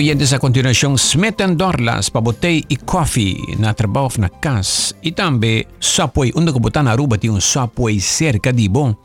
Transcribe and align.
oyentes, 0.00 0.32
a 0.32 0.38
continuación 0.38 0.96
Smith 0.96 1.44
Dorlas 1.60 2.08
pabotay 2.08 2.64
e 2.72 2.76
coffee 2.80 3.36
na 3.60 3.76
trabaho 3.76 4.08
na 4.16 4.32
kas. 4.32 4.96
E 5.04 5.12
também 5.12 5.68
Subway, 5.76 6.32
onde 6.34 6.52
que 6.52 6.58
botar 6.58 6.82
na 6.82 6.92
Aruba 6.92 7.18
tem 7.18 7.28
um 7.28 7.40
Subway 7.40 8.00
cerca 8.00 8.50
de 8.50 8.66
bom. 8.68 8.96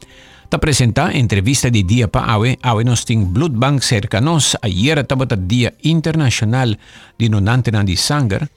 Ta 0.48 0.58
presenta 0.58 1.12
entrevista 1.12 1.70
de 1.70 1.84
dia 1.84 2.08
pa 2.08 2.24
awe, 2.24 2.56
awe 2.64 2.84
nos 2.88 3.04
ting 3.04 3.28
blood 3.28 3.60
bank 3.60 3.84
cerca 3.84 4.22
nos, 4.22 4.56
ayer 4.64 5.04
tabat 5.04 5.36
dia 5.44 5.76
internacional 5.84 6.80
di 7.20 7.28
nonante 7.28 7.76
na 7.76 7.84
di 7.84 8.00
sangar. 8.00 8.48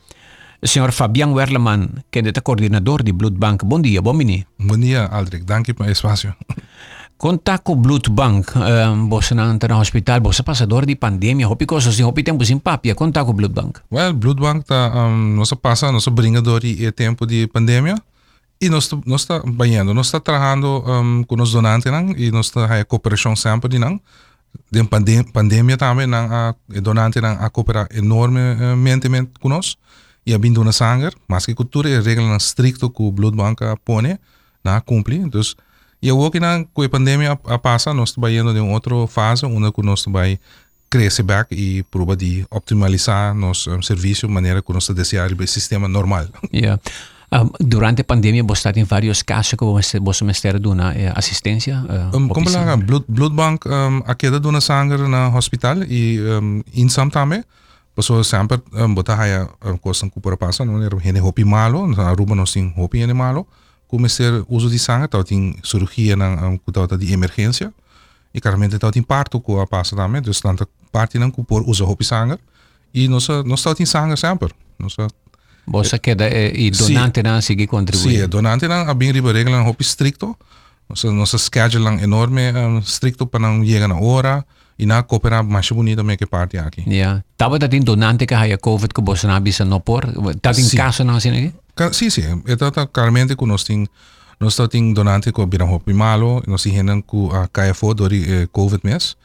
Senhor 0.63 0.93
Fabian 0.93 1.35
Werleman, 1.35 2.05
que 2.11 2.21
é 2.21 2.33
coordenador 2.41 3.03
de 3.03 3.13
Blood 3.13 3.39
Bank. 3.39 3.65
Bom 3.65 3.83
dia, 3.83 4.01
bom 4.01 4.15
mini. 4.15 4.47
Bom 4.59 4.79
dia, 4.79 5.07
Aldrich. 5.07 5.45
Dank 5.45 5.67
je 5.67 5.75
voor 5.75 5.87
het 5.87 6.98
espacio. 7.19 7.29
Contato 7.29 7.75
Blood 7.75 8.11
Bank, 8.11 8.53
um, 8.57 9.09
você 9.09 9.35
na 9.35 9.53
no 9.53 9.81
hospital, 9.81 10.21
você 10.21 10.43
passador 10.43 10.87
de 10.87 10.95
pandemia, 10.95 11.49
hopi 11.49 11.67
coisas 11.67 11.93
assim, 11.93 12.05
hopi 12.05 12.23
tempo 12.23 12.45
sem 12.45 12.59
papia, 12.59 12.95
contato 12.95 13.33
Blood 13.33 13.53
Bank. 13.53 13.81
Well, 13.93 14.13
Blood 14.15 14.41
Bank 14.41 14.65
tá, 14.65 14.93
um, 14.95 15.35
nós 15.35 15.53
passa, 15.55 15.91
nós 15.91 16.07
bringador 16.09 16.65
e 16.65 16.91
tempo 16.93 17.27
de 17.27 17.47
pandemia 17.49 17.97
e 18.61 18.69
nós 18.69 18.91
nós 19.05 19.23
está 19.23 19.41
banhando, 19.41 19.93
nós 19.93 20.07
está 20.07 20.21
trabalhando 20.21 20.83
um, 20.87 21.25
com 21.25 21.43
os 21.43 21.53
donantes 21.53 21.91
não, 21.91 22.11
e 22.17 22.31
nós 22.31 22.47
está 22.47 22.81
a 22.81 22.85
cooperação 22.85 23.37
sempre 23.37 23.69
de 23.69 23.79
não. 23.79 24.01
De 24.71 24.83
pandem 24.85 25.23
pandemia 25.25 25.77
também 25.77 26.07
não 26.07 26.27
a 26.33 26.55
donante 26.81 27.21
não 27.21 27.37
a 27.39 27.51
cooperar 27.51 27.87
enormemente 27.93 29.09
com 29.41 29.49
nós 29.49 29.77
e 30.25 30.35
a 30.35 30.39
bindo 30.39 30.65
na 30.65 30.73
sangue, 30.73 31.11
mas 31.29 31.47
que 31.47 31.55
cultura 31.55 31.89
é 31.89 32.01
regra 32.01 32.37
stricto 32.39 32.91
que 32.91 33.03
o 33.03 33.13
Blood 33.13 33.37
Bank 33.37 33.63
põe, 33.85 34.19
na 34.65 34.81
cumpre, 34.81 35.17
então 35.17 35.41
e 36.01 36.09
eu 36.09 36.31
que 36.31 36.39
na 36.39 36.65
com 36.73 36.83
a 36.83 36.89
pandemia 36.89 37.39
a 37.45 37.59
passa, 37.59 37.93
nós 37.93 38.11
estamos 38.11 38.31
indo 38.31 38.55
de 38.55 38.61
outra 38.61 39.07
fase, 39.07 39.45
onde 39.47 39.73
nós 39.83 39.99
estamos 40.01 40.39
crescer 40.91 41.23
back 41.23 41.55
e 41.55 41.83
prova 41.85 42.17
de 42.17 42.47
optimizar 42.51 43.35
nosso 43.35 43.71
um, 43.71 43.83
serviço 43.83 44.27
de 44.27 44.33
maneira 44.33 44.63
que 44.63 44.73
nós 44.73 44.89
desejamos 44.89 45.39
o 45.39 45.47
sistema 45.47 45.89
normal. 45.89 46.27
Yeah. 46.53 46.81
Um, 47.31 47.51
durante 47.61 48.01
a 48.01 48.05
pandemia, 48.05 48.43
você 48.43 48.73
tem 48.73 48.85
vários 48.85 49.23
casos 49.23 49.53
que 49.53 49.63
você 49.63 50.01
você 50.01 50.25
ministério 50.25 50.59
de 50.59 50.67
uma 50.67 50.95
eh, 50.95 51.13
assistência? 51.15 51.85
Uh, 51.85 52.17
um, 52.17 52.29
como 52.29 52.49
lá, 52.49 52.75
blood, 52.75 53.05
blood 53.07 53.35
bank, 53.37 53.69
um, 53.69 54.03
a 54.07 54.15
queda 54.15 54.41
de 54.41 54.49
uma 54.49 54.63
sangue 54.63 54.97
na 54.97 55.29
hospital 55.37 55.83
e 55.83 56.19
um, 56.23 56.63
insam 56.73 57.11
também. 57.11 57.45
Pessoas 57.95 58.29
sempre 58.29 58.63
um, 58.73 58.95
botar 58.95 59.21
a 59.21 59.79
coisa 59.79 60.09
que 60.09 60.19
por 60.21 60.39
passa, 60.39 60.65
não? 60.65 60.81
Hene 61.05 61.21
hopi 61.21 61.45
malo, 61.45 61.87
na 61.87 62.09
Aruba 62.09 62.35
nós 62.35 62.51
tem 62.53 62.73
hopi 62.75 63.01
hene 63.01 63.13
malo 63.13 63.47
começar 63.89 64.45
uso 64.49 64.69
de 64.69 64.79
sangue, 64.79 65.07
então 65.07 65.25
tem 65.25 65.57
cirurgia 65.65 66.15
na 66.15 66.59
cuidado 66.59 66.97
de 66.97 67.13
emergência 67.13 67.73
e 68.33 68.41
claramente 68.41 68.77
então 68.77 68.91
tem 68.91 69.03
parto 69.03 69.41
com 69.41 69.61
a 69.61 69.67
passa 69.67 69.97
também, 69.97 70.21
então 70.21 70.33
tanta 70.33 70.69
parte 70.93 71.19
não 71.19 71.31
por 71.31 71.63
uso 71.69 71.97
de 71.99 72.05
sangue 72.05 72.39
e 72.95 73.09
nós 73.09 73.27
nós 73.45 73.63
tem 73.77 73.87
sangue 73.87 74.17
sempre. 74.17 74.53
Nós 74.79 74.95
Você 75.67 75.99
queda 75.99 76.29
e 76.29 76.71
donante 76.71 77.23
não 77.23 77.41
sigue 77.41 77.67
contribuir. 77.67 78.21
Sim, 78.21 78.29
donante 78.29 78.69
não 78.69 78.89
a 78.89 78.95
bem 78.95 79.11
riba 79.11 79.33
regra 79.33 79.63
um 79.63 79.75
stricto. 79.81 80.37
Nossa 80.89 81.13
nossa 81.13 81.37
schedule 81.39 82.03
enorme 82.03 82.53
um, 82.53 82.79
stricto 82.79 83.27
para 83.27 83.41
não 83.41 83.65
chegar 83.65 83.89
na 83.89 84.01
hora 84.01 84.45
e 84.79 84.87
na 84.87 85.03
cooperar 85.03 85.45
mais 85.45 85.69
bonita 85.71 86.03
me 86.03 86.17
que 86.17 86.27
parte 86.27 86.57
aqui. 86.57 86.83
Ja. 86.87 87.23
Tava 87.37 87.59
dat 87.59 87.75
in 87.75 87.85
donante 87.85 88.27
que 88.27 88.35
haya 88.35 88.57
COVID 88.57 88.95
que 88.95 89.03
você 89.03 89.27
não 89.27 89.41
bisa 89.41 89.65
no 89.65 89.81
por. 89.81 90.07
Dat 90.41 90.59
in 90.59 90.69
caso 90.77 91.05
não 91.05 91.17
assim 91.17 91.31
aqui? 91.31 91.53
Sí, 91.93 92.11
sí. 92.11 92.23
Ito 92.47 92.73
ta 92.73 92.87
karmente 92.87 93.37
ku 93.37 93.47
nos 93.47 93.65
ting 93.65 93.89
nos 94.41 94.57
ta 94.57 94.69
ting 94.69 94.95
donante 94.95 95.33
ko 95.33 95.47
birang 95.47 95.71
hopi 95.71 95.93
malo, 95.93 96.43
nos 96.47 96.63
ti 96.63 96.71
henan 96.71 97.03
ku 97.03 97.29
uh, 97.31 97.45
ah, 97.45 97.49
KFO 97.49 97.95
dori 97.95 98.25
eh, 98.27 98.47
COVID 98.51 98.81
mes. 98.83 99.17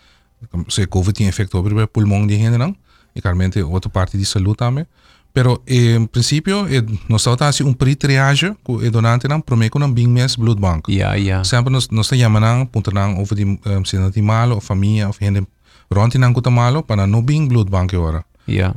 Se 0.68 0.88
COVID 0.88 1.14
tiene 1.14 1.30
efecto 1.30 1.58
sobre 1.58 1.88
pulmón 1.88 2.28
di 2.28 2.36
henan. 2.36 2.78
Y 3.16 3.20
e 3.20 3.22
carmente 3.22 3.62
otra 3.62 3.92
parte 3.92 4.18
di 4.18 4.26
salud 4.26 4.56
también. 4.56 4.88
Eh. 4.88 5.04
Pero 5.34 5.64
eh, 5.66 5.96
in 5.96 6.08
principio, 6.08 6.68
eh, 6.68 6.84
nós 7.10 7.22
estamos 7.22 7.40
fazendo 7.40 7.72
um 7.72 7.74
pre-triage 7.74 8.56
con 8.62 8.84
el 8.86 8.92
donante 8.92 9.28
não 9.28 9.42
prometo 9.42 9.80
não 9.80 9.92
bem 9.92 10.08
mes 10.08 10.36
blood 10.36 10.60
bank. 10.60 10.88
Ya, 10.88 10.94
Yeah, 10.94 11.16
yeah. 11.16 11.44
Sempre 11.44 11.74
nos, 11.74 11.90
nós 11.90 12.06
estamos 12.06 12.24
chamando 12.24 12.68
para 12.68 13.08
over 13.18 13.34
eh, 13.34 13.44
de 13.44 13.46
um, 13.46 13.84
se 13.84 13.98
não 13.98 14.12
tem 14.12 14.22
malo, 14.22 14.62
família, 14.62 15.08
ou 15.08 15.16
gente 15.20 15.48
rondinando 15.92 16.40
com 16.40 16.48
o 16.48 16.52
malo 16.52 16.84
para 16.84 17.08
no 17.08 17.24
bem 17.24 17.48
blood 17.48 17.70
bank 17.70 17.94
e 17.94 17.98
agora. 17.98 18.24
Yeah. 18.48 18.76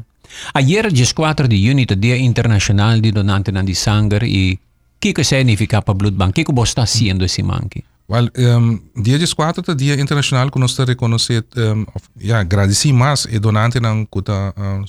Ayer 0.52 0.86
G4 0.92 1.46
di 1.46 1.68
Unit 1.68 1.94
Día 1.94 2.14
Internacional 2.16 3.00
di 3.00 3.10
Donanten 3.10 3.64
di 3.64 3.74
Sanger 3.74 4.22
e 4.24 4.58
che 4.98 5.12
che 5.12 5.24
significa 5.24 5.82
per 5.82 5.94
Blood 5.94 6.14
Bank? 6.14 6.32
Che 6.32 6.42
cosa 6.44 6.64
sta 6.64 6.86
facendo 6.86 7.24
esse 7.24 7.42
manchi? 7.42 7.82
Well, 8.08 8.30
um, 8.36 8.80
dia 8.94 9.18
G4 9.18 9.62
ta 9.62 9.74
dia 9.74 9.98
internazionale 9.98 10.50
que 10.50 10.60
nós 10.60 10.78
reconhecer, 10.78 11.44
um, 11.56 11.84
yeah, 12.20 12.40
agradecer 12.40 12.92
mais 12.92 13.26
e 13.28 13.40
donante 13.40 13.80
não 13.80 14.06
cuta 14.06 14.54
uh, 14.56 14.84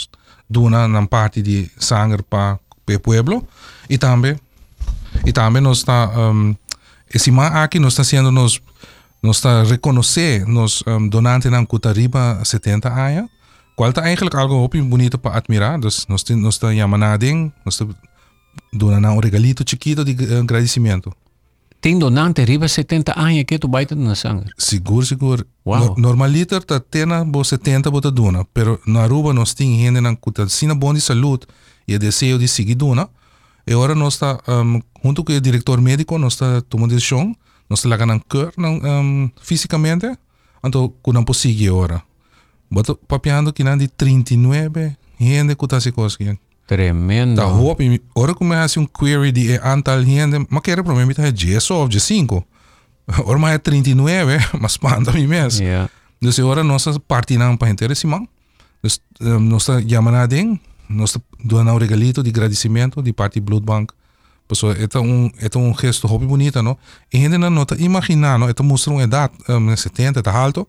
duna 0.47 0.87
na 0.87 1.05
parte 1.07 1.41
de 1.41 1.69
sangue 1.79 2.21
para 2.21 2.59
o 2.87 2.99
pueblo 2.99 3.43
e 3.89 3.97
também 3.97 4.39
e 5.25 5.33
também 5.33 5.63
nós 5.63 5.79
está 5.79 6.11
um, 6.15 6.55
esse 7.11 7.31
mais 7.31 7.55
aqui 7.55 7.79
nós 7.79 7.93
está 7.93 8.03
sendo 8.03 8.31
nos 8.31 8.61
nós 9.23 9.37
está 9.37 9.63
reconhecer 9.63 10.45
nos 10.45 10.83
um, 10.85 11.09
donante 11.09 11.49
não 11.49 11.65
cuta 11.65 11.91
riba 11.91 12.39
70 12.45 12.87
anos 12.87 13.31
está 13.85 14.01
eigenlijk 14.01 14.35
algo 14.35 14.55
hopi 14.63 14.81
bonito 14.81 15.17
para 15.17 15.37
admirar. 15.37 15.79
Dus 15.79 16.07
nós 16.09 16.23
nós 16.29 16.59
nós 16.59 16.75
chamamos 16.75 16.99
nading, 16.99 17.51
nós 17.63 17.79
dona 18.73 18.99
na 18.99 19.11
um 19.11 19.19
regalito 19.19 19.63
chiquito 19.63 20.03
de 20.03 20.35
agradecimento. 20.35 21.13
Tem 21.79 21.99
donante 21.99 22.43
riba 22.43 22.67
70 22.67 23.13
anos 23.15 23.43
que 23.43 23.59
tu 23.59 23.67
baita 23.67 23.95
na 23.95 24.15
sangue. 24.15 24.49
Seguro, 24.57 25.05
seguro. 25.05 25.45
Wow. 25.63 25.79
No, 25.79 25.95
normaliter 25.95 26.63
ta 26.63 26.79
tena 26.79 27.23
bo 27.23 27.43
70 27.43 27.91
bota 27.91 28.09
dona, 28.09 28.43
pero 28.51 28.79
na 28.87 29.03
Aruba 29.03 29.31
nós 29.31 29.53
tem 29.53 29.79
gente 29.79 30.01
na 30.01 30.15
kuta 30.15 30.49
sina 30.49 30.73
bom 30.73 30.93
de 30.93 31.01
saúde 31.01 31.45
e 31.87 31.97
desejo 31.99 32.39
de 32.39 32.47
seguir 32.47 32.75
dona. 32.75 33.07
E 33.67 33.73
agora 33.73 33.93
nós 33.93 34.15
está 34.15 34.39
um, 34.47 34.81
junto 35.03 35.23
com 35.23 35.33
o 35.33 35.41
diretor 35.41 35.79
médico 35.79 36.17
nós 36.17 36.33
está 36.33 36.61
tomando 36.61 36.95
decisão, 36.95 37.35
nós 37.69 37.85
está 37.85 38.05
na 38.05 38.19
cur 38.19 38.51
um, 38.57 39.29
fisicamente, 39.39 40.07
então 40.63 40.89
pode 41.23 41.37
seguir 41.37 41.69
agora. 41.69 42.06
Boto 42.69 42.95
papiando 43.07 43.53
que 43.53 43.63
de 43.63 43.87
39 43.87 44.95
gente 45.19 45.55
que 45.55 45.65
está 45.65 45.79
se 45.79 45.91
conseguindo. 45.91 46.37
Tremendo. 46.67 47.35
Da 47.35 47.47
hoop, 47.47 48.01
ora 48.13 48.35
como 48.35 48.53
é 48.53 48.61
assim 48.61 48.79
um 48.79 48.85
query 48.85 49.31
de 49.31 49.57
antal 49.63 50.03
gente, 50.03 50.45
mas 50.49 50.61
quero 50.61 50.83
para 50.83 50.93
mim 50.93 51.13
é 51.17 51.31
10 51.31 51.71
ou 51.71 51.89
5. 51.89 52.45
Ora 53.25 53.39
mais 53.39 53.55
é 53.55 53.57
39, 53.57 54.37
mas 54.59 54.73
espanta 54.73 55.13
mim 55.13 55.27
mesmo. 55.27 55.63
Yeah. 55.63 55.89
Então 56.21 56.47
ora 56.49 56.63
nossa 56.63 56.99
parte 56.99 57.37
não 57.37 57.55
para 57.55 57.69
interesse 57.69 58.05
man. 58.05 58.27
Então 58.83 59.39
nós 59.39 59.65
chamando 59.65 60.15
a 60.15 60.25
den, 60.25 60.59
nós 60.89 61.17
dando 61.43 61.71
um 61.71 61.77
regalito 61.77 62.21
de 62.21 62.29
agradecimento 62.29 63.01
de 63.01 63.13
parte 63.13 63.39
Blood 63.39 63.65
Bank. 63.65 63.93
Pessoal, 64.45 64.73
é 64.73 64.99
um 64.99 65.31
é 65.39 65.57
um 65.57 65.73
gesto 65.73 66.07
hobby 66.07 66.25
bonito, 66.25 66.61
não? 66.61 66.77
E 67.13 67.17
gente 67.17 67.37
não 67.37 67.49
nota 67.49 67.75
imaginar, 67.81 68.37
não? 68.37 68.49
É 68.49 68.53
mostra 68.61 68.91
uma 68.91 69.03
idade, 69.03 69.33
um, 69.49 69.75
70, 69.75 70.21
tá 70.21 70.31
alto. 70.31 70.67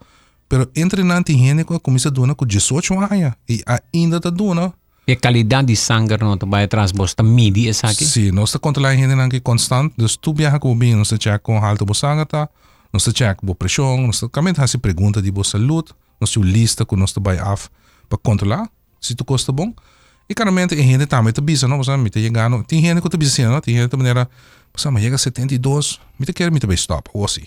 Pero 0.48 0.70
entre 0.74 1.02
gente 1.02 1.64
que 1.64 1.78
começa 1.78 2.08
a 2.08 2.10
doar 2.10 2.34
com 2.34 2.46
18 2.46 2.94
anos 2.94 3.34
e 3.48 3.62
ainda 3.92 4.16
está 4.16 4.30
doando. 4.30 4.72
E 5.06 5.12
a 5.12 5.16
qualidade 5.16 5.68
de 5.68 5.76
sangue 5.76 6.16
não 6.18 6.36
vai 6.50 6.64
atrás, 6.64 6.92
você 6.92 7.12
está 7.12 7.22
medir 7.22 7.68
isso 7.68 7.86
aqui? 7.86 8.04
Sim, 8.04 8.30
nós 8.30 8.50
estamos 8.50 8.62
controlando 8.62 9.00
gente 9.00 9.14
nanti 9.14 9.40
constante. 9.40 9.94
Então, 9.96 10.06
tu 10.20 10.34
viaja 10.34 10.58
com 10.58 10.70
o 10.70 10.74
bem, 10.74 10.94
nós 10.94 11.08
check 11.18 11.40
com 11.42 11.58
alta 11.58 11.84
do 11.84 11.94
sangue, 11.94 12.26
tá? 12.26 12.48
Nós 12.92 13.04
check 13.14 13.38
com 13.38 13.54
pressão, 13.54 14.06
nós 14.06 14.22
também 14.30 14.52
faz 14.54 14.76
pergunta 14.76 15.22
de 15.22 15.30
boa 15.30 15.44
saúde, 15.44 15.92
nós 16.20 16.30
temos 16.30 16.50
lista 16.50 16.84
que 16.84 16.94
nós 16.96 17.14
vai 17.20 17.38
af 17.38 17.68
para 18.08 18.18
controlar 18.18 18.68
se 19.00 19.14
tu 19.14 19.24
custa 19.24 19.52
bom. 19.52 19.72
E 20.28 20.34
claramente 20.34 20.74
a 20.74 20.76
gente 20.76 21.06
também 21.06 21.30
está 21.30 21.40
bisa, 21.40 21.66
não? 21.66 21.78
Você 21.78 21.96
me 21.96 22.08
está 22.08 22.20
chegando, 22.20 22.62
tem 22.64 22.82
gente 22.82 23.00
que 23.00 23.06
está 23.08 23.16
bisa, 23.16 23.48
não? 23.48 23.60
Tem 23.62 23.74
gente 23.74 23.88
que 23.88 23.96
maneira, 23.96 24.28
você 24.74 24.90
me 24.90 25.00
chega 25.00 25.14
a 25.14 25.18
72, 25.18 26.00
me 26.18 26.24
está 26.24 26.34
querendo 26.34 26.52
me 26.52 26.58
está 26.58 26.74
stop, 26.74 27.08
ou 27.14 27.24
assim. 27.24 27.44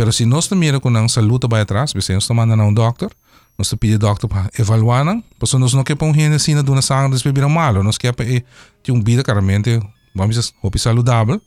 Pero 0.00 0.10
mira 0.56 0.80
com 0.80 0.88
a 0.96 1.08
saúde 1.08 1.46
vai 1.46 1.60
atrás, 1.60 1.92
nós 1.92 2.30
manda 2.30 2.56
um 2.56 2.72
doctor, 2.72 3.12
nós 3.58 3.74
pede 3.74 3.98
doctor 3.98 4.30
para 4.30 4.48
evaluar, 4.58 5.04
não? 5.04 5.22
Porque 5.38 5.58
nós 5.58 5.74
não 5.74 5.84
queremos 5.84 6.16
gente 6.16 6.34
assim 6.36 6.54
na 6.54 6.62
dona 6.62 6.80
sangue 6.80 7.10
das 7.10 7.22
bebidas 7.22 7.50
malo, 7.50 7.82
nós 7.82 7.98
queremos 7.98 8.42
ter 8.82 8.92
um 8.92 9.02
vida 9.02 9.22
claramente, 9.22 9.78
vamos 10.14 10.36
dizer, 10.36 10.54
roupa 10.62 10.78
saudável, 10.78 11.38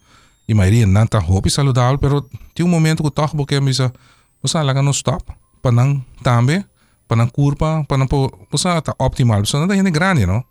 e 0.47 0.53
maioria 0.53 0.85
não 0.85 1.03
está 1.03 1.17
roupa 1.17 1.49
saudável, 1.49 1.97
pero 1.97 2.29
tem 2.53 2.63
um 2.63 2.69
momento 2.69 3.01
que 3.01 3.09
toca 3.09 3.35
porque 3.35 3.59
você 3.59 3.91
você 4.39 4.61
lá 4.61 4.83
no 4.83 4.91
stop, 4.91 5.23
para 5.59 5.71
não 5.71 6.05
também, 6.21 6.63
para 7.07 7.17
não 7.17 7.27
curva, 7.27 7.83
para 7.87 7.97
não 7.97 8.07
você 8.51 8.67
optimal, 8.99 9.43
você 9.43 9.57
não 9.57 9.63
está 9.63 9.75
gente 9.75 9.89
grande, 9.89 10.27
não? 10.27 10.43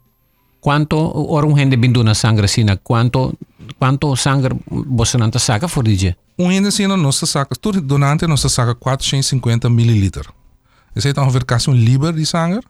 Quanto 0.60 0.96
ora 1.32 1.46
um 1.46 1.56
gente 1.56 1.76
bindu 1.76 2.02
na 2.02 2.16
sangue 2.16 2.44
assim, 2.44 2.66
quanto 2.82 3.32
quanto 3.78 4.14
sangue 4.16 4.48
você 4.70 5.18
não 5.18 5.26
está 5.26 5.38
saca 5.38 5.68
for 5.68 5.84
dia? 5.84 6.16
Um 6.38 6.48
ainda 6.48 6.68
assim 6.68 6.86
não 6.86 7.12
se 7.12 7.26
saca, 7.26 7.54
tudo 7.54 7.80
donante 7.80 8.26
não 8.26 8.36
se 8.36 8.48
saca 8.48 8.74
450 8.74 9.68
mililitros. 9.68 10.28
Esse 10.94 11.08
aí 11.08 11.14
tá 11.14 11.22
over 11.26 11.44
quase 11.44 11.70
um 11.70 11.74
libra 11.74 12.12
de 12.12 12.24
sangue. 12.26 12.60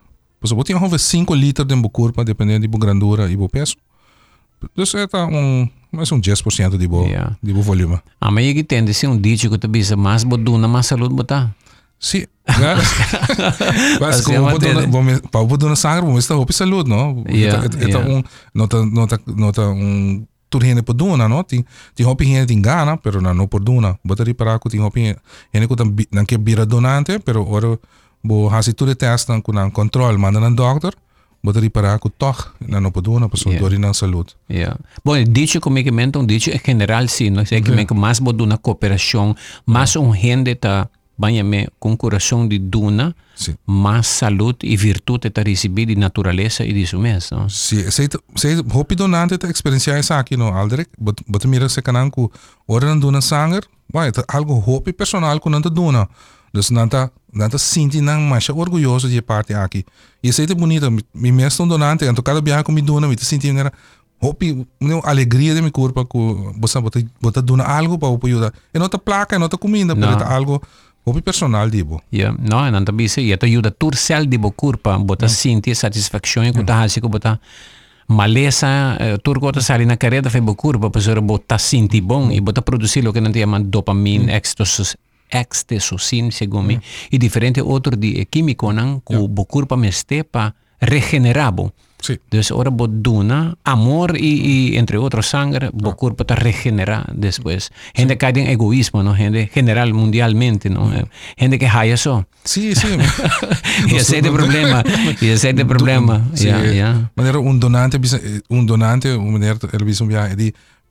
Você 0.40 0.54
pode 0.54 0.66
ter 0.66 0.75
over 0.75 0.99
5 0.99 1.34
litros 1.34 1.66
de 1.66 1.88
corpo, 1.88 2.25
dependendo 2.25 2.66
de 2.66 2.78
grandura 2.78 3.31
e 3.31 3.37
peso. 3.49 3.76
Então 4.76 5.00
é 5.00 5.06
tá 5.06 5.26
um, 5.26 5.69
mais 5.90 6.10
um 6.12 6.20
10% 6.20 6.78
de 6.78 6.87
bo, 6.87 7.04
Yeah. 7.04 7.37
de 7.43 7.52
volume. 7.52 7.99
A 8.20 8.31
mãe 8.31 8.54
que 8.54 8.62
tem 8.62 8.81
assim 8.88 9.06
um 9.06 9.19
dito 9.19 9.50
que 9.50 9.58
tu 9.58 9.69
bisa 9.69 9.96
mais 9.96 10.25
boduna, 10.25 10.69
mais 10.69 10.87
saúde 10.87 11.14
botar. 11.14 11.54
Sim. 11.99 12.26
Mas 14.00 14.22
como 14.22 14.37
é 14.37 14.40
uma 14.40 14.58
dele. 14.58 14.88
para 15.31 15.40
o 15.40 15.56
dono 15.56 15.76
sangue, 15.76 16.00
vamos 16.04 16.25
estar 16.25 16.34
hopi 16.37 16.52
saúde, 16.52 16.90
não? 16.90 17.22
Yeah, 17.28 17.64
Eta 17.64 17.78
yeah. 17.78 18.10
um 18.10 18.22
nota 18.52 18.84
nota 18.84 19.20
nota 19.26 19.69
um 19.69 20.26
tur 20.52 20.64
hene 20.64 20.82
poduna, 20.84 21.28
no? 21.28 21.40
Ting 21.43 21.64
ting 21.96 22.08
hopi 22.08 22.28
hene 22.28 22.46
tingana, 22.46 22.96
pero 23.00 23.20
na 23.20 23.32
no 23.32 23.49
poduna. 23.49 23.96
Batari 24.04 24.34
para 24.37 24.58
ko 24.58 24.69
ting 24.69 24.84
hopi 24.84 25.14
hene 25.52 25.66
ko 25.66 25.76
tam 25.76 25.96
nang 26.12 26.28
ke 26.28 26.37
bira 26.37 26.66
donante, 26.69 27.19
pero 27.19 27.44
oro 27.49 27.81
bo 28.22 28.49
hasi 28.52 28.75
tur 28.75 28.93
test 28.94 29.28
nang 29.28 29.43
kunang 29.43 29.72
control 29.72 30.19
manda 30.19 30.40
nang 30.40 30.56
dokter. 30.56 30.93
Batari 31.43 31.72
para 31.72 31.99
ko 31.99 32.08
toch 32.08 32.54
na 32.60 32.78
no 32.78 32.90
poduna, 32.90 33.28
paso 33.28 33.50
yeah. 33.50 33.60
dori 33.60 33.78
nang 33.78 33.94
salud. 33.94 34.28
Yeah. 34.49 34.76
Bueno, 35.02 35.26
dicho 35.26 35.60
con 35.60 35.72
medicamento, 35.72 36.22
dicho 36.22 36.52
en 36.52 36.60
general 36.60 37.08
sí, 37.08 37.31
no 37.31 37.44
sé 37.44 37.62
que 37.62 37.72
yeah. 37.72 37.94
más 37.94 38.20
boduna 38.20 38.58
cooperación, 38.58 39.34
más 39.66 39.94
yeah. 39.94 40.02
un 40.04 40.14
gente 40.14 40.54
ta 40.54 40.90
banha 41.23 41.45
me 41.45 41.61
com 41.79 41.97
coração 41.97 42.49
de 42.51 42.59
duna, 42.59 43.15
Sim. 43.35 43.55
mais 43.67 44.07
saúde 44.19 44.67
e 44.73 44.77
virtude 44.77 45.31
tá 45.31 45.43
receber 45.43 45.87
de 45.87 45.95
natureza 45.97 46.65
e 46.65 46.73
disso 46.73 46.99
mesmo. 46.99 47.39
não? 47.39 47.49
Si, 47.49 47.77
sei 47.91 48.09
sei 48.43 48.53
hopi 48.75 48.95
donante 48.95 49.39
ta 49.39 49.49
experiencia 49.49 49.99
esa 49.99 50.19
aqui 50.19 50.37
no 50.37 50.49
Aldrich, 50.61 50.91
but 50.99 51.45
mira 51.47 51.69
se 51.69 51.81
kanan 51.83 52.11
ku 52.11 52.31
ora 52.67 52.87
nan 52.87 53.01
duna 53.01 53.21
sanger, 53.21 53.63
vai 53.93 54.11
algo 54.29 54.55
hopi 54.67 54.93
personal 54.93 55.39
ku 55.41 55.49
nan 55.51 55.63
ta 55.63 55.71
duna. 55.71 56.09
Dus 56.55 56.71
nanta 56.71 57.11
nanta 57.33 57.59
sinti 57.59 58.01
nang 58.01 58.29
mais 58.29 58.49
orgulhoso 58.51 59.09
de 59.09 59.21
parte 59.23 59.55
aqui. 59.55 59.85
E 60.23 60.33
sei 60.33 60.47
te 60.47 60.55
bonito, 60.55 60.91
mi 61.15 61.33
mesmo 61.33 61.67
donante, 61.67 62.05
então 62.05 62.23
cada 62.23 62.41
viagem 62.43 62.65
com 62.65 62.73
mi 62.73 62.83
duna, 62.83 63.07
mi 63.09 63.17
te 63.17 63.25
sinti 63.25 63.49
ngara 63.53 63.73
hopi 64.21 64.67
uma 64.81 65.01
alegria 65.05 65.55
de 65.55 65.63
mi 65.63 65.71
corpo 65.71 66.05
ku 66.05 66.53
bosa 66.61 66.81
bota 66.81 67.01
bota 67.21 67.41
duna 67.43 67.65
algo 67.65 67.97
para 67.99 68.09
o 68.11 68.19
ayuda. 68.27 68.53
E 68.75 68.79
não 68.79 68.89
ta 68.89 68.99
placa, 68.99 69.39
não 69.39 69.49
ta 69.49 69.57
comida, 69.57 69.95
Não. 69.95 70.09
algo 70.37 70.61
hopi 71.04 71.20
personal 71.22 71.70
dibo. 71.70 72.02
Yeah, 72.10 72.37
no, 72.38 72.66
en 72.66 72.75
anta 72.75 72.93
bise, 72.93 73.22
e 73.22 73.37
te 73.37 73.46
ajuda 73.46 73.70
tur 73.70 73.96
sel 73.96 74.28
de 74.28 74.38
bokurpa, 74.38 74.99
bota 74.99 75.28
sinti 75.28 75.75
satisfação 75.75 76.44
e 76.44 76.52
kuta 76.52 76.82
hasi 76.82 77.00
bota 77.00 77.40
malesa, 78.08 78.96
eh, 79.00 79.19
tur 79.22 79.40
ko 79.40 79.50
ta 79.52 79.60
sali 79.60 79.87
na 79.87 79.96
careta 79.96 80.31
fe 80.31 80.40
bokurpa, 80.40 80.90
pasora 80.90 81.20
bota 81.20 81.58
sinti 81.58 82.00
bom 82.00 82.31
e 82.31 82.40
bota 82.40 82.62
produzir 82.62 83.02
lo 83.02 83.12
que 83.12 83.20
não 83.20 83.32
chama 83.32 83.60
dopamina, 83.60 84.32
ecstasy, 84.32 84.96
ecstasy, 85.31 86.31
segundo 86.31 86.66
me, 86.66 86.81
e 87.10 87.19
diferente 87.19 87.60
outro 87.60 87.96
de 87.96 88.25
químico 88.26 88.72
nan 88.72 89.00
ku 89.00 89.28
bokurpa 89.28 89.76
meste 89.76 90.25
pa 90.25 90.54
regenerabo. 90.82 91.73
Sim. 92.02 92.19
Dus 92.31 92.50
ora 92.50 92.70
bo 92.70 92.88
duna, 92.88 93.56
amor 93.62 94.17
y, 94.19 94.73
y 94.73 94.76
entre 94.76 94.99
otros 94.99 95.29
sangre, 95.29 95.70
bo 95.73 95.94
cuerpo 95.94 96.26
te 96.26 96.34
regenera 96.34 97.06
después. 97.14 97.70
Gente 97.94 98.19
cae 98.19 98.32
en 98.40 98.49
egoísmo, 98.49 99.05
¿no? 99.05 99.14
Gente 99.14 99.46
general, 99.46 99.94
mundialmente, 99.94 100.69
¿no? 100.69 100.93
Eh, 100.93 101.06
Gente 101.37 101.61
que 101.61 101.69
hay 101.69 101.90
eso. 101.90 102.26
Sim, 102.43 102.75
sim. 102.75 102.99
y 103.88 103.94
ese 103.94 104.19
es 104.19 104.25
el 104.25 104.32
problema. 104.32 104.82
Y 105.20 105.29
ese 105.29 105.50
es 105.50 105.56
el 105.56 105.67
problema. 105.75 106.26
Sim, 106.34 106.49
Ya, 106.49 106.73
ya. 106.73 107.11
Wanneer 107.17 107.37
donante 107.61 108.00
um 108.49 108.67
donante, 108.67 109.14
wanneer 109.14 109.58
er 109.73 109.85
di 109.85 109.85
mi 109.85 109.94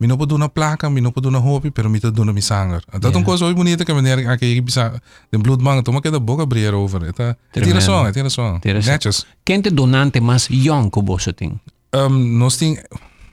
mino 0.02 0.18
po 0.18 0.26
doon 0.26 0.50
plaka, 0.50 0.90
mino 0.90 1.10
po 1.10 1.20
een 1.22 1.34
hopi, 1.34 1.70
pero 1.70 1.88
mito 1.88 2.10
doon 2.10 2.34
mi 2.34 2.40
sangar. 2.40 2.82
Dat 2.98 3.12
yeah. 3.14 3.24
koso 3.24 3.48
ibu 3.48 3.62
nita 3.62 3.84
kami 3.84 4.02
neri 4.02 4.26
ake 4.26 4.46
ibi 4.46 4.70
sa 4.70 4.90
den 5.30 5.42
bloedmang, 5.42 5.82
toma 5.84 6.00
keda 6.00 6.18
boga 6.18 6.46
brier 6.46 6.74
over. 6.74 7.06
Eta 7.06 7.36
tira 7.52 7.80
song, 7.80 8.12
tira 8.12 8.28
song. 8.28 8.58
Netjes. 8.62 9.26
Kent 9.44 9.64
de 9.64 9.74
donante 9.74 10.20
mas 10.20 10.48
jong 10.50 10.90
kubo 10.90 11.16
ting? 11.36 11.60
Um, 11.92 12.38
nos 12.38 12.56
ting, 12.56 12.78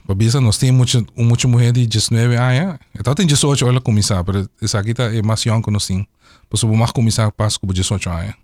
pabisa 0.05 0.39
nos 0.39 0.57
ting 0.57 0.77
mucho 0.77 1.01
mucho 1.15 1.47
mujer 1.47 1.71
di 1.73 1.87
just 1.89 2.11
nueve 2.11 2.37
aya. 2.37 2.77
Eta 2.93 3.15
ting 3.15 3.29
just 3.29 3.43
ocho 3.43 3.65
ola 3.65 3.79
komisa, 3.79 4.23
pero 4.23 4.45
esa 4.61 4.83
kita 4.83 5.09
e 5.11 5.21
mas 5.21 5.43
jong 5.43 5.65
nos 5.71 5.87
ting. 5.87 6.05
Pues 6.49 6.63
bu 6.63 6.75
mas 6.75 6.91
komisa 6.91 7.31
pas 7.31 7.57
kubo 7.57 7.73
just 7.73 7.91
ocho 7.91 8.11
aya. 8.11 8.37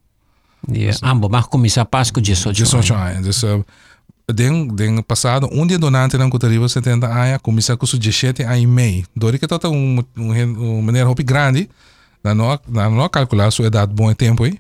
Yeah, 0.68 0.98
ambo 1.02 1.30
mas 1.30 1.46
komisa 1.46 1.86
pas 1.86 2.12
kubo 2.12 2.26
just 2.26 2.46
den 4.34 4.76
den 4.76 5.02
passado 5.04 5.48
um 5.52 5.68
dia 5.68 5.78
donante 5.78 6.18
não 6.18 6.30
cotaria 6.30 6.68
70 6.68 7.08
anos, 7.08 7.42
começar 7.42 7.78
com 7.78 7.86
17 7.86 8.44
anos 8.44 8.64
e 8.64 8.68
meio. 8.68 9.06
Dori 9.16 9.40
que 9.40 9.48
tá 9.48 9.60
um 9.70 10.04
um 10.18 10.32
um 10.32 10.82
maneira 10.82 11.10
hopi 11.10 11.24
grande, 11.24 11.70
na 12.24 12.34
não 12.34 12.60
na 12.68 12.90
não 12.90 13.10
calcular 13.10 13.52
sua 13.52 13.68
idade 13.68 13.94
bom 13.94 14.14
tempo 14.14 14.44
aí. 14.44 14.60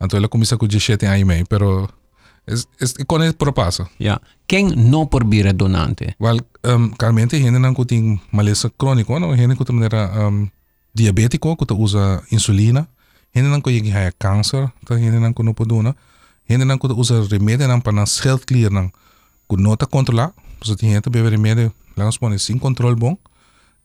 Então 0.00 0.18
ela 0.18 0.28
começa 0.28 0.56
com 0.56 0.66
17 0.66 1.06
anos 1.06 1.20
e 1.20 1.24
meio, 1.24 1.46
pero 1.46 1.88
es 2.46 2.68
es 2.80 2.94
com 3.06 3.22
ele 3.22 3.32
propassa. 3.32 3.88
Ja. 3.98 4.20
Quem 4.46 4.74
não 4.76 5.06
por 5.06 5.24
vir 5.24 5.52
donante? 5.52 6.14
Wel, 6.20 6.40
um, 6.64 6.92
realmente 7.00 7.36
gente 7.38 7.58
não 7.58 7.74
tem 7.74 8.20
maleza 8.32 8.70
crônico, 8.70 9.18
não? 9.18 9.36
Gente 9.36 9.56
que 9.56 9.72
maneira 9.72 10.28
um, 10.28 10.48
diabético, 10.94 11.56
que 11.56 11.72
usa 11.72 12.22
insulina. 12.30 12.88
Gente 13.34 13.48
não 13.48 13.60
tem 13.60 13.92
câncer, 14.18 14.72
tá 14.86 14.96
gente 14.96 15.18
não 15.18 15.32
que 15.32 15.42
não 15.42 15.54
Hindi 16.48 16.64
nang 16.64 16.80
kuda 16.80 16.96
usar 16.96 17.28
remedio 17.28 17.66
nang 17.68 17.82
para 17.82 17.96
nas 17.96 18.20
health 18.24 18.44
clear 18.48 18.72
kun 19.46 19.62
nota 19.62 19.86
controla, 19.86 20.32
dus 20.58 20.68
dat 20.68 20.80
gente 20.80 21.10
bebe 21.10 21.28
remedio, 21.28 21.72
langs 21.94 22.18
pone 22.18 22.38
sin 22.38 22.58
control 22.58 22.94
bon. 22.94 23.18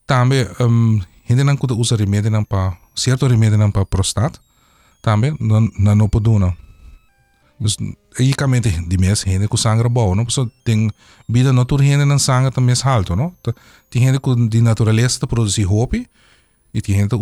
Tambe 0.06 0.52
um, 0.60 1.04
hindi 1.24 1.44
nang 1.44 1.58
kuda 1.58 1.74
usar 1.74 1.98
remedio 1.98 2.44
pa 2.48 2.78
cierto 2.94 3.28
remedie 3.28 3.58
nang 3.58 3.72
pa 3.72 3.80
ehm, 3.80 3.90
prostat. 3.90 4.42
Tambe 5.02 5.36
nan 5.40 5.72
nanopoduna. 5.76 6.56
Dus 7.58 7.78
e, 8.10 8.24
je 8.24 8.36
kan 8.36 8.50
met 8.50 8.64
die 8.88 9.00
mensen 9.00 9.30
heen 9.30 9.48
kun 9.48 9.58
zanger 9.58 9.92
bouwen. 9.92 10.24
dus 10.24 10.34
dat 10.34 10.50
ding 10.64 10.92
bieden 11.26 11.56
natuur 11.56 11.98
dan 11.98 12.12
en 12.12 12.20
zanger 12.20 12.52
mes 12.56 12.66
mishaalt. 12.66 13.16
No? 13.16 13.36
Die 13.90 14.02
heen 14.02 14.20
kun 14.20 14.50
die 14.50 14.62
naturalisten 14.62 15.28
productie 15.28 15.66
hoopje. 15.66 16.08
iti 16.74 16.94
hinta 16.94 17.18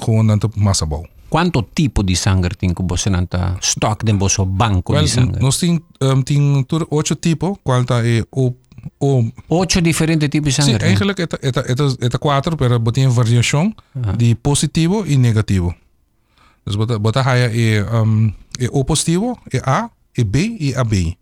gewoon 0.00 0.26
nanta 0.26 0.48
masabaw. 0.56 1.04
Quanto 1.28 1.62
tipo 1.74 2.02
di 2.02 2.14
sangar 2.14 2.54
tin 2.56 2.74
kubosa 2.74 3.10
nanta 3.10 3.56
stock 3.60 4.02
den 4.04 4.18
boso 4.18 4.46
banco 4.46 4.92
well, 4.92 5.02
di 5.02 5.08
sangar? 5.08 5.40
Nos 5.40 5.58
tin 5.58 5.84
um, 6.00 6.64
tur 6.64 6.86
ocho 6.90 7.14
tipo, 7.16 7.58
qualta 7.62 8.02
e 8.04 8.18
eh, 8.18 8.24
o 8.30 8.54
o 8.98 9.24
ocho 9.48 9.80
diferentes 9.80 10.30
tipos 10.30 10.56
de 10.56 10.62
sangre. 10.62 10.78
Sí, 10.78 10.86
eigenlijk 10.86 11.18
eta 11.18 11.36
eta 11.40 11.60
eta 11.66 11.84
eta 12.00 12.18
cuatro, 12.18 12.56
pero 12.56 12.80
botin 12.80 13.10
variación 13.14 13.74
uh 13.94 14.02
-huh. 14.02 14.16
di 14.16 14.34
positivo 14.34 15.04
y 15.06 15.16
negativo. 15.16 15.74
Dus 16.64 16.76
bota 16.76 16.98
bota 16.98 17.22
haya 17.22 17.50
e 17.52 17.82
um 17.82 18.32
e 18.58 18.68
o 18.72 18.84
positivo, 18.84 19.38
e 19.52 19.60
A, 19.64 19.90
e 20.12 20.24
B 20.24 20.56
e 20.60 20.74
AB. 20.76 21.16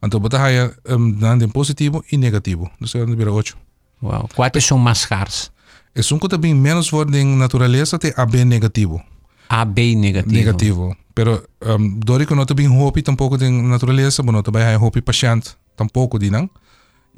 Entonces 0.00 0.22
bota 0.22 0.38
haya 0.38 0.72
um, 0.88 1.18
dan 1.18 1.38
de 1.38 1.48
positivo 1.48 2.04
y 2.10 2.16
negativo. 2.16 2.70
Dus 2.78 2.92
dan 2.92 3.16
weer 3.16 3.28
ocho. 3.28 3.56
Wow, 4.00 4.28
cuatro 4.34 4.60
son 4.60 4.80
más 4.80 5.08
raros. 5.08 5.50
E 5.98 6.02
sunko 6.02 6.28
também 6.28 6.54
menos 6.54 6.92
worden 6.92 7.20
em 7.20 7.36
natureza 7.36 7.98
te 7.98 8.14
AB 8.16 8.44
negativo. 8.44 9.02
A, 9.48 9.64
B 9.64 9.96
negativo. 9.96 10.32
Negativo. 10.32 10.96
Pero 11.12 11.42
um 11.60 11.98
dori 11.98 12.24
que 12.24 12.36
não 12.36 12.46
também 12.46 12.68
hopi 12.68 13.02
tampouco 13.02 13.36
de 13.36 13.50
natureza, 13.50 14.22
mas 14.22 14.32
não 14.32 14.42
também 14.42 14.62
haya 14.62 14.78
hopi 14.78 15.00
paciente 15.00 15.56
tampouco 15.76 16.16
de 16.16 16.30
não. 16.30 16.48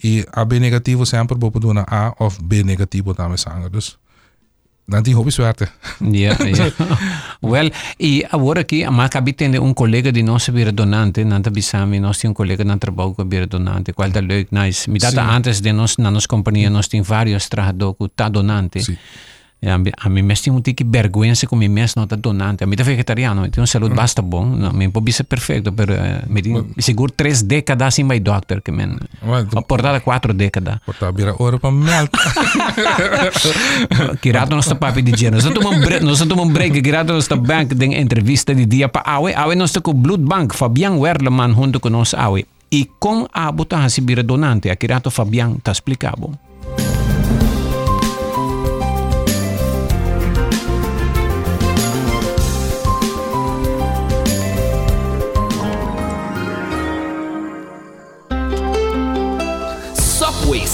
E 0.02 0.24
AB 0.32 0.58
negativo 0.58 1.04
sempre 1.04 1.36
bopo 1.36 1.60
doen 1.60 1.84
A 1.86 2.14
of 2.18 2.38
B 2.42 2.62
negativo 2.62 3.12
também 3.14 3.36
sangue. 3.36 3.68
Dus 3.68 3.98
dan 4.90 5.02
die 5.02 5.14
hopi 5.14 5.30
zwarte. 5.30 5.68
Ja, 6.00 6.34
ja. 6.34 6.72
well, 7.40 7.70
e 7.96 8.26
agora 8.30 8.60
aqui, 8.60 8.84
mas 8.90 9.06
acabei 9.06 9.32
tendo 9.32 9.62
um 9.62 9.72
colega 9.72 10.10
de 10.10 10.22
nós 10.22 10.48
vir 10.48 10.72
donante, 10.72 11.24
nanta 11.24 11.50
bisami, 11.50 12.00
nós 12.00 12.18
temos 12.18 12.32
um 12.32 12.34
colega 12.34 12.64
na 12.64 12.76
trabalho 12.76 13.14
que 13.14 13.24
vir 13.24 13.46
donante, 13.46 13.92
qual 13.92 14.10
tá 14.10 14.20
leuk, 14.20 14.48
nice. 14.50 14.90
Me 14.90 14.98
data 14.98 15.22
antes 15.22 15.60
de 15.60 15.72
nós, 15.72 15.96
na 15.96 16.10
nossa 16.10 16.26
companhia, 16.26 16.68
nós 16.68 16.88
temos 16.88 17.06
vários 17.06 17.48
trabajadores 17.48 17.96
que 17.98 18.08
tá 18.08 18.28
donante. 18.28 18.82
Sim. 18.82 18.96
A 19.62 19.76
a 20.06 20.08
mesmo 20.08 20.44
tem 20.44 20.52
um 20.52 20.60
tique 20.62 20.82
vergonha 20.82 21.34
com 21.46 21.54
mim 21.54 21.68
mesmo 21.68 22.00
não 22.00 22.06
tá 22.08 22.16
donante. 22.16 22.64
A 22.64 22.66
mim 22.66 22.76
tá 22.76 22.82
vegetariano, 22.82 23.46
tem 23.50 23.60
uma 23.60 23.66
saúde 23.66 23.94
basta 23.94 24.22
bom, 24.22 24.46
não, 24.46 24.72
me 24.72 24.88
pode 24.88 25.12
ser 25.12 25.24
perfeito, 25.24 25.70
pero 25.70 25.92
uh, 25.92 26.32
me 26.32 26.40
tem 26.40 26.64
seguro 26.78 27.12
três 27.12 27.42
décadas 27.42 27.94
sem 27.94 28.06
vai 28.06 28.20
doctor, 28.20 28.62
que 28.62 28.72
men. 28.72 28.96
Well, 29.22 29.46
A 29.54 29.60
portada 29.60 30.00
quatro 30.00 30.32
décadas. 30.32 30.78
Porta 30.86 31.12
bira 31.12 31.34
ora 31.38 31.58
para 31.58 31.70
melk. 31.70 32.16
Kirato 34.22 34.56
nos 34.56 34.72
papi 34.72 35.02
di 35.02 35.12
dia. 35.12 35.30
Nós 35.30 35.44
tomamos 35.44 35.84
break, 35.84 36.04
nós 36.04 36.24
tomamos 36.24 36.54
break. 36.54 36.80
Kirato 36.80 37.12
nos 37.12 37.28
bank 37.28 37.74
den 37.74 37.92
entrevista 37.92 38.54
di 38.54 38.64
dia 38.64 38.88
pa 38.88 39.02
awe. 39.04 39.34
Awe 39.34 39.54
nos 39.56 39.76
com 39.76 39.92
Blood 39.92 40.24
Bank. 40.24 40.56
Fabian 40.56 40.96
Werleman 40.96 41.52
junto 41.52 41.80
com 41.80 41.90
nós 41.90 42.14
awe. 42.14 42.46
E 42.72 42.88
com 42.98 43.28
a 43.32 43.52
bota 43.52 43.76
recibir 43.76 44.22
donante. 44.22 44.70
A 44.70 44.76
Kirato 44.76 45.10
Fabian 45.10 45.60
tá 45.62 45.72
explicado. 45.72 46.32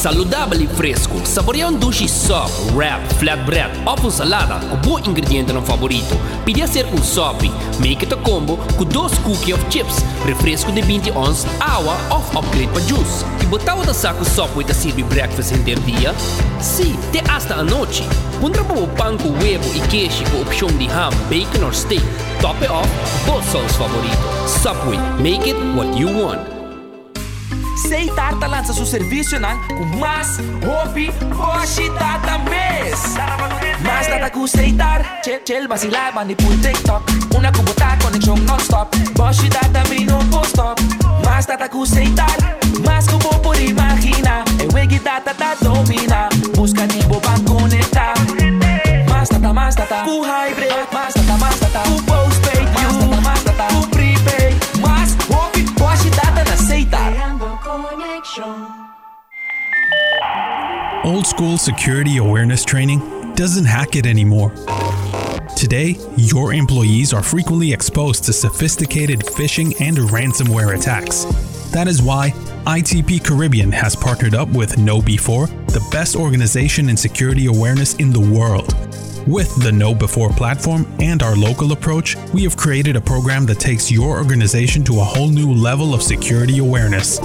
Saludable 0.07 0.63
e 0.63 0.69
fresco. 0.69 1.21
Saboreia 1.27 1.67
um 1.67 1.73
duche 1.73 2.09
soft, 2.09 2.71
wrap, 2.77 3.03
flatbread 3.15 3.77
uma 3.85 4.09
salada 4.09 4.65
com 4.65 4.77
bom 4.77 5.01
ingrediente 5.01 5.53
no 5.53 5.61
favorito. 5.61 6.17
Podia 6.45 6.69
ser 6.69 6.87
um 6.95 7.03
sopi. 7.03 7.51
Make 7.81 8.05
it 8.05 8.15
a 8.15 8.17
combo 8.19 8.57
com 8.77 8.85
dois 8.85 9.19
cookies 9.19 9.57
of 9.57 9.65
chips, 9.69 9.97
refresco 10.25 10.71
de 10.71 10.81
20 10.81 11.11
ons, 11.11 11.45
água 11.59 11.97
ou 12.09 12.39
upgrade 12.39 12.69
para 12.69 12.83
juice. 12.83 13.25
E 13.43 13.47
botar 13.47 13.75
o 13.75 13.93
saco 13.93 14.25
sopo 14.25 14.63
e 14.63 14.73
serve 14.73 15.03
breakfast 15.03 15.51
em 15.51 15.65
dia? 15.65 16.15
Sim, 16.61 16.97
te 17.11 17.21
hasta 17.29 17.55
a 17.55 17.65
noite. 17.65 18.05
Para 18.41 18.63
o 18.63 18.87
pão 18.87 19.19
com 19.19 19.31
huevo 19.31 19.77
e 19.77 19.81
queijo 19.89 20.23
com 20.31 20.43
opção 20.43 20.69
de 20.69 20.87
ham, 20.87 21.11
bacon 21.29 21.67
ou 21.67 21.73
steak. 21.73 22.05
Top 22.41 22.57
it 22.63 22.73
off, 22.73 22.89
both 23.27 23.45
sauce 23.51 23.75
favorito. 23.75 24.17
Subway, 24.47 24.99
make 25.21 25.51
it 25.51 25.59
what 25.75 25.99
you 25.99 26.07
want. 26.07 26.56
Seitarta 27.77 28.47
lança 28.47 28.73
seu 28.73 28.87
serviço 28.87 29.39
na 29.39 29.55
mas 29.99 30.39
hopi 30.65 31.13
hoshi 31.37 31.91
tata 31.91 32.39
mes. 32.39 33.15
Mas 33.83 34.07
tata 34.07 34.31
ku 34.31 34.49
seitar, 34.49 35.21
chel 35.23 35.41
chel 35.47 35.69
vacilar 35.69 36.15
manipul 36.15 36.57
TikTok. 36.59 37.03
Una 37.37 37.53
cubota 37.53 37.97
conexión 38.03 38.45
non 38.47 38.59
stop. 38.61 38.97
Boshi 39.15 39.47
e 39.47 39.51
tata 39.51 39.83
mi 39.91 40.05
no 40.05 40.19
post 40.31 40.55
stop. 40.55 40.81
Mas 41.25 41.47
tata 41.47 41.69
ku 41.69 41.87
seitar, 41.87 42.37
mas 42.85 43.07
como 43.07 43.39
por 43.41 43.57
imagina. 43.61 44.43
E 44.59 44.67
wegi 44.75 44.99
tata 44.99 45.35
domina. 45.61 46.29
Busca 46.55 46.87
tipo 46.89 47.21
pan 47.21 47.45
conectar. 47.45 48.15
Mas 49.11 49.29
tata 49.29 49.53
mas 49.53 49.75
tata 49.75 50.03
ku 50.05 50.23
hybrid, 50.23 50.89
mas 50.93 51.15
tata 51.15 51.37
mas 51.39 51.61
tata 51.61 51.83
ku 51.89 52.03
post 52.03 52.46
Old 61.05 61.27
school 61.27 61.57
security 61.57 62.19
awareness 62.19 62.67
training 62.67 62.99
doesn't 63.35 63.65
hack 63.65 63.97
it 63.97 64.05
anymore. 64.05 64.51
Today, 65.57 65.97
your 66.17 66.53
employees 66.53 67.15
are 67.15 67.23
frequently 67.23 67.73
exposed 67.73 68.25
to 68.25 68.35
sophisticated 68.35 69.21
phishing 69.21 69.81
and 69.81 69.97
ransomware 69.97 70.77
attacks. 70.77 71.25
That 71.71 71.89
is 71.89 72.03
why 72.03 72.31
ITP 72.67 73.25
Caribbean 73.25 73.73
has 73.73 73.97
partnered 73.97 74.35
up 74.35 74.51
with 74.51 74.77
KnowBe4, 74.77 75.69
the 75.69 75.89
best 75.91 76.15
organization 76.15 76.91
in 76.91 76.97
security 76.97 77.47
awareness 77.47 77.95
in 77.95 78.13
the 78.13 78.21
world. 78.21 78.75
With 79.27 79.55
the 79.63 79.71
KnowBe4 79.71 80.37
platform 80.37 80.87
and 81.01 81.23
our 81.23 81.37
local 81.37 81.73
approach, 81.73 82.17
we 82.35 82.43
have 82.43 82.57
created 82.57 82.97
a 82.97 83.01
program 83.01 83.47
that 83.47 83.61
takes 83.61 83.91
your 83.91 84.19
organization 84.19 84.85
to 84.85 85.01
a 85.01 85.05
whole 85.05 85.31
new 85.31 85.55
level 85.55 85.95
of 85.95 86.03
security 86.03 86.59
awareness. 86.59 87.19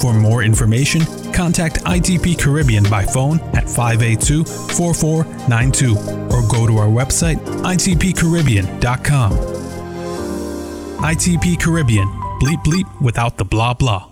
For 0.00 0.12
more 0.12 0.42
information, 0.42 1.02
contact 1.32 1.82
ITP 1.84 2.38
Caribbean 2.38 2.84
by 2.90 3.04
phone 3.04 3.40
at 3.54 3.68
582 3.68 4.44
4492 4.44 5.96
or 6.34 6.42
go 6.48 6.66
to 6.66 6.78
our 6.78 6.88
website 6.88 7.36
itpcaribbean.com. 7.62 9.32
ITP 11.02 11.60
Caribbean, 11.60 12.06
bleep 12.40 12.62
bleep 12.64 13.00
without 13.00 13.36
the 13.38 13.44
blah 13.44 13.74
blah. 13.74 14.11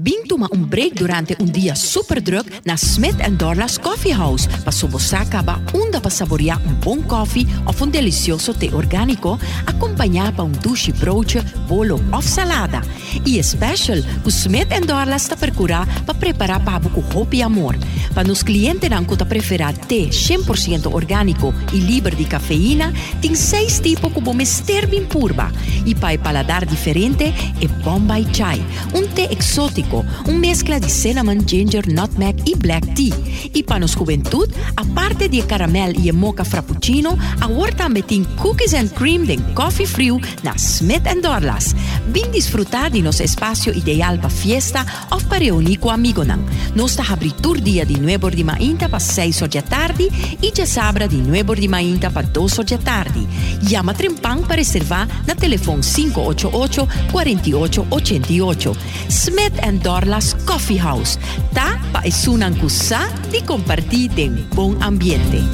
Bing 0.00 0.22
toma 0.28 0.48
um 0.54 0.62
break 0.62 0.94
durante 0.94 1.36
um 1.40 1.44
dia 1.44 1.74
super 1.74 2.20
druk 2.20 2.48
na 2.64 2.74
Smith 2.74 3.16
Dorlas 3.36 3.76
Coffee 3.76 4.12
House 4.12 4.46
para 4.62 4.70
sobosaka 4.70 5.42
ba 5.42 5.60
unda 5.74 6.00
para 6.00 6.08
saborear 6.08 6.62
um 6.64 6.74
bom 6.74 7.02
coffee 7.02 7.48
of 7.66 7.82
um 7.82 7.88
delicioso 7.88 8.54
té 8.54 8.72
orgânico 8.72 9.36
acompanhado 9.66 10.36
para 10.36 10.44
um 10.44 10.52
douche 10.52 10.92
broodje, 10.92 11.40
bolo 11.66 11.96
of 12.16 12.28
salada. 12.28 12.80
E 13.26 13.42
special, 13.42 13.98
o 14.24 14.28
Smith 14.28 14.68
Dorlas 14.86 15.22
está 15.22 15.36
percurar 15.36 15.84
para 16.04 16.14
preparar 16.14 16.62
para 16.62 16.78
hope 17.12 17.38
e 17.38 17.42
amor. 17.42 17.74
Para 18.18 18.26
nos 18.26 18.42
clientes 18.42 18.90
não 18.90 19.04
que 19.04 19.16
preferir 19.24 19.78
té 19.86 20.08
100% 20.08 20.92
orgânico 20.92 21.54
e 21.72 21.78
livre 21.78 22.16
de 22.16 22.24
cafeína, 22.24 22.92
tem 23.22 23.36
seis 23.36 23.78
tipos 23.78 24.12
como 24.12 24.34
mister 24.34 24.88
bem 24.88 25.06
purba. 25.06 25.52
E 25.86 25.94
para 25.94 26.18
paladar 26.18 26.66
diferente, 26.66 27.32
é 27.62 27.68
Bombay 27.84 28.26
Chai, 28.32 28.60
um 28.92 29.06
té 29.06 29.32
exótico 29.32 30.04
un 30.26 30.40
mezcla 30.40 30.80
de 30.80 30.90
cinnamon, 30.90 31.46
ginger, 31.46 31.86
nutmeg 31.86 32.34
y 32.44 32.56
black 32.56 32.92
tea. 32.94 33.14
Y 33.54 33.62
para 33.62 33.78
nos 33.78 33.94
juventud, 33.94 34.48
aparte 34.74 35.28
de 35.28 35.46
caramel 35.46 36.04
y 36.04 36.10
mocha 36.10 36.44
frappuccino, 36.44 37.16
ahora 37.40 37.70
también 37.76 38.04
tiene 38.04 38.26
cookies 38.34 38.74
and 38.74 38.92
cream 38.94 39.26
de 39.26 39.38
coffee 39.54 39.86
frio 39.86 40.18
na 40.42 40.58
Smith 40.58 41.04
Dorlas. 41.22 41.76
Bin 42.12 42.32
disfrutar 42.32 42.90
de 42.90 43.00
nos 43.00 43.20
espacio 43.20 43.72
ideal 43.72 44.16
para 44.16 44.30
fiesta 44.30 44.84
o 45.10 45.18
para 45.18 45.38
reunir 45.38 45.78
con 45.78 45.94
amigos. 45.94 46.26
Nos 46.74 46.98
está 46.98 47.12
abritur 47.12 47.60
dia 47.62 47.84
de 47.84 48.07
9 48.08 48.30
de 48.36 48.42
mainta 48.42 48.88
para 48.88 49.00
6 49.00 49.40
da 49.40 49.60
tarde 49.60 50.08
e 50.40 50.50
de 50.50 50.66
sábado 50.66 51.08
de 51.08 51.18
9 51.18 51.60
de 51.60 51.68
mainta 51.68 52.10
para 52.10 52.26
2 52.26 52.56
da 52.64 52.78
tarde. 52.78 53.28
Llama 53.60 53.92
Trempang 53.92 54.46
para 54.46 54.56
reservar 54.56 55.06
na 55.26 55.34
telefone 55.34 55.82
588 55.82 56.88
4888. 57.12 58.76
Smith 59.10 59.60
Dorlas 59.82 60.34
Coffee 60.46 60.78
House. 60.78 61.18
Ta 61.52 61.78
pa 61.92 62.00
isunang 62.06 62.56
kusa 62.56 63.12
di 63.30 63.42
compartir 63.42 64.10
en 64.16 64.48
bom 64.54 64.74
ambiente. 64.80 65.44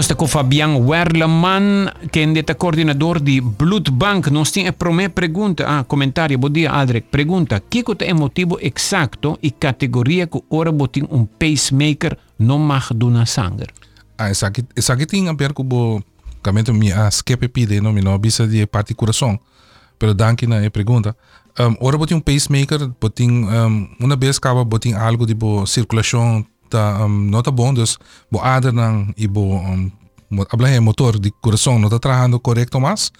Estamos 0.00 0.18
com 0.18 0.26
Fabian 0.26 0.76
Werleman, 0.78 1.92
que 2.10 2.20
é 2.20 2.54
coordenador 2.54 3.20
de 3.20 3.38
Blood 3.38 3.90
Bank. 3.90 4.30
Nós 4.30 4.50
temos 4.50 4.70
a 4.70 4.72
primeira 4.72 5.12
pergunta, 5.12 5.66
ah, 5.68 5.84
comentário, 5.84 6.38
bom 6.38 6.48
dia, 6.48 6.72
Adrek. 6.72 7.08
Pergunta, 7.10 7.60
que 7.60 7.84
é 8.00 8.12
o 8.14 8.16
motivo 8.16 8.58
exato 8.62 9.38
e 9.42 9.50
categoria 9.50 10.26
que 10.26 10.42
ora 10.48 10.72
botin 10.72 11.06
um 11.10 11.26
pacemaker 11.26 12.16
não 12.38 12.58
mag 12.58 12.94
donar 12.94 13.26
sangue? 13.26 13.66
Ah, 14.16 14.30
essa 14.30 14.46
aqui, 14.46 14.64
essa 14.74 14.94
aqui 14.94 15.04
tem 15.04 15.28
a 15.28 15.34
ver 15.34 15.52
com 15.52 15.64
o 15.64 16.02
caminho 16.42 16.72
me 16.72 16.90
a 16.90 17.10
pide, 17.52 17.78
não 17.82 17.92
me 17.92 18.00
não 18.00 18.18
bisa 18.18 18.48
de 18.48 18.66
parte 18.66 18.94
coração. 18.94 19.38
Pero 19.98 20.14
danke 20.14 20.46
na 20.46 20.64
a 20.64 20.70
pergunta. 20.70 21.14
Um, 21.58 21.76
ora 21.78 21.98
um 22.14 22.20
pacemaker, 22.20 22.90
botin 22.98 23.30
um, 23.30 23.88
uma 24.00 24.16
vez 24.16 24.38
acaba 24.38 24.64
botin 24.64 24.94
algo 24.94 25.26
tipo 25.26 25.66
circulação 25.66 26.42
ta 26.70 27.02
uh, 27.02 27.06
um, 27.06 27.30
nota 27.30 27.50
bondos 27.50 27.98
boada 28.30 28.70
ng 28.70 29.12
ibo 29.18 29.58
um, 29.58 29.90
ablahe 30.48 30.78
motor 30.80 31.18
di 31.18 31.30
coração 31.42 31.78
nota 31.78 31.98
trabajando 31.98 32.38
correto 32.38 32.80
mas. 32.80 33.10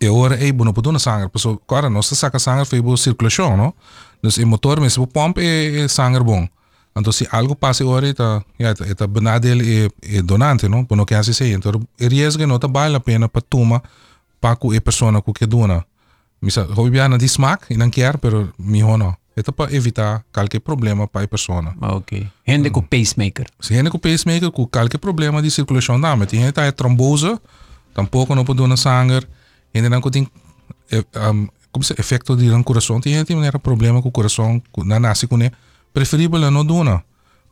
E 0.00 0.08
ora 0.08 0.36
e 0.36 0.44
ei 0.44 0.52
bono 0.52 0.72
podona 0.72 0.98
sangar. 0.98 1.28
Paso 1.28 1.60
cara 1.68 1.88
nossa 1.90 2.14
saca 2.14 2.38
sangar 2.38 2.66
foi 2.66 2.80
bo 2.80 2.96
circulação 2.96 3.56
no? 3.56 3.74
Dus 4.22 4.38
e 4.38 4.44
motor 4.44 4.80
mas 4.80 4.96
bo 4.96 5.06
pump 5.06 5.38
e, 5.38 5.84
e 5.84 5.88
sangar 5.88 6.22
bom 6.22 6.48
então 6.94 7.12
se 7.12 7.26
algo 7.32 7.56
passe 7.56 7.84
ora 7.84 8.06
eta 8.06 8.44
ya 8.58 8.74
eta 8.86 9.06
benadel 9.06 9.62
e, 9.62 9.90
e 10.02 10.22
donante 10.22 10.68
no? 10.68 10.84
Bono 10.84 11.06
que 11.06 11.14
assim 11.14 11.32
sei 11.32 11.54
então 11.54 11.72
e 11.98 12.08
riesgo 12.08 12.46
nota 12.46 12.68
vale 12.68 12.96
a 12.96 13.00
pena 13.00 13.28
para 13.28 13.42
tuma 13.42 13.82
para 14.40 14.56
cu 14.56 14.74
e 14.74 14.80
persona 14.80 15.22
cu 15.22 15.32
que 15.32 15.46
dona 15.46 15.84
misa 16.40 16.68
hobiana 16.76 17.16
di 17.16 17.28
smack 17.28 17.70
in 17.70 17.82
anchiar 17.82 18.18
per 18.18 18.52
mi 18.58 18.82
hono 18.82 19.16
É 19.34 19.42
para 19.42 19.74
evitar 19.74 20.24
qualquer 20.32 20.60
problema 20.60 21.08
para 21.08 21.24
a 21.24 21.28
pessoa. 21.28 21.74
Ok. 21.80 22.28
Gente 22.46 22.70
com 22.70 22.82
pacemaker. 22.82 23.46
Se 23.60 23.74
gente 23.74 23.90
com 23.90 23.98
pacemaker, 23.98 24.50
com 24.50 24.66
qualquer 24.66 24.98
problema 24.98 25.40
de 25.40 25.50
circulação 25.50 25.98
da 25.98 26.14
mente, 26.14 26.36
gente 26.36 26.52
tem 26.52 26.72
trombose, 26.72 27.38
tampouco 27.94 28.34
não 28.34 28.44
pode 28.44 28.58
donar 28.58 28.76
sangue, 28.76 29.26
gente 29.74 29.88
não 29.88 30.00
tem 30.02 30.28
um, 31.32 31.48
como 31.72 31.82
se 31.82 31.94
efeito 31.98 32.36
de 32.36 32.50
um 32.50 32.62
coração, 32.62 33.00
tem 33.00 33.14
gente 33.14 33.28
tem 33.28 33.50
problema 33.60 34.02
com 34.02 34.08
o 34.08 34.12
coração, 34.12 34.62
na 34.84 35.00
nasce 35.00 35.26
com 35.26 35.38
ele, 35.40 35.50
preferível 35.92 36.50
não 36.50 36.64
donar. 36.64 37.02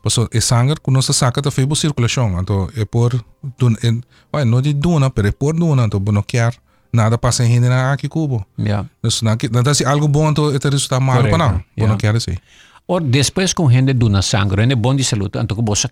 Porque 0.03 0.37
é 0.37 0.41
sangue 0.41 0.75
que 0.75 0.91
não 0.91 1.01
se 1.01 1.13
saca 1.13 1.41
da 1.41 1.51
febre 1.51 1.75
circulação, 1.75 2.39
então 2.39 2.69
é 2.75 2.85
por, 2.85 3.13
é, 3.13 4.45
não 4.45 4.61
de 4.61 4.73
donar, 4.73 5.11
mas 5.15 5.25
é 5.25 5.31
por 5.31 5.55
donar, 5.55 5.87
então 5.87 5.99
não 5.99 6.21
quer 6.21 6.53
nada 6.91 7.17
pasa 7.17 7.45
genera 7.45 7.91
aquí 7.91 8.07
cubo. 8.07 8.45
Yeah. 8.57 8.87
Entonces, 9.01 9.23
nada 9.51 9.73
si 9.73 9.83
algo 9.83 10.07
bueno, 10.07 10.51
este 10.51 10.69
resulta 10.69 10.99
malo 10.99 11.23
para 11.29 11.37
nada. 11.37 11.65
Bueno, 11.75 11.97
quiere 11.97 12.13
decir. 12.13 12.39
Or 12.85 13.01
después 13.01 13.53
com 13.53 13.69
gente 13.69 13.93
do 13.93 14.09
na 14.09 14.21
sangue, 14.21 14.63
en 14.63 14.81
bom 14.81 14.95
de 14.95 15.03
saúde, 15.03 15.39
anto 15.39 15.55
que 15.55 15.61
vos 15.61 15.87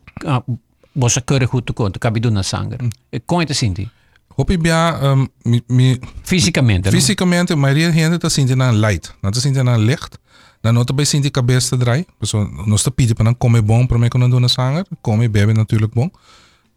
vos 0.94 1.22
keur 1.25 1.46
goed 1.46 1.63
te 1.63 1.74
kon, 1.74 1.91
cabe 1.91 2.20
de 2.20 2.27
una 2.27 2.44
sangre. 2.44 2.89
Con 3.25 3.41
este 3.41 3.53
sinti. 3.53 3.89
Hopi 4.36 4.58
bia 4.58 5.00
um, 5.01 5.27
mi, 5.44 5.62
mi 5.68 6.00
fisicamente. 6.24 6.91
Fisicamente, 6.91 7.56
no? 7.56 7.62
Maria 7.62 7.91
gente 7.91 8.18
te 8.18 8.29
sinti 8.29 8.56
na 8.56 8.72
light, 8.72 9.15
na 9.22 9.32
te 9.32 9.39
sinti 9.39 9.63
na 9.63 9.77
licht. 9.77 10.18
Na 10.62 10.72
nota 10.72 10.94
bij 10.94 11.06
sinti 11.06 11.32
cabeza 11.32 11.77
draai. 11.77 12.06
Dus 12.20 12.34
nos 12.65 12.84
te 12.84 12.91
pide, 12.91 13.13
dan 13.13 13.38
kom 13.38 13.56
je 13.56 13.62
bon, 13.62 13.88
probeer 13.88 14.10
kunnen 14.10 14.29
doen 14.29 14.44
een 14.44 14.50
zanger. 14.50 14.86
Kom 15.01 15.22
je 15.22 15.29
baby 15.29 15.51
natuurlijk 15.51 15.94
bon. 15.94 16.12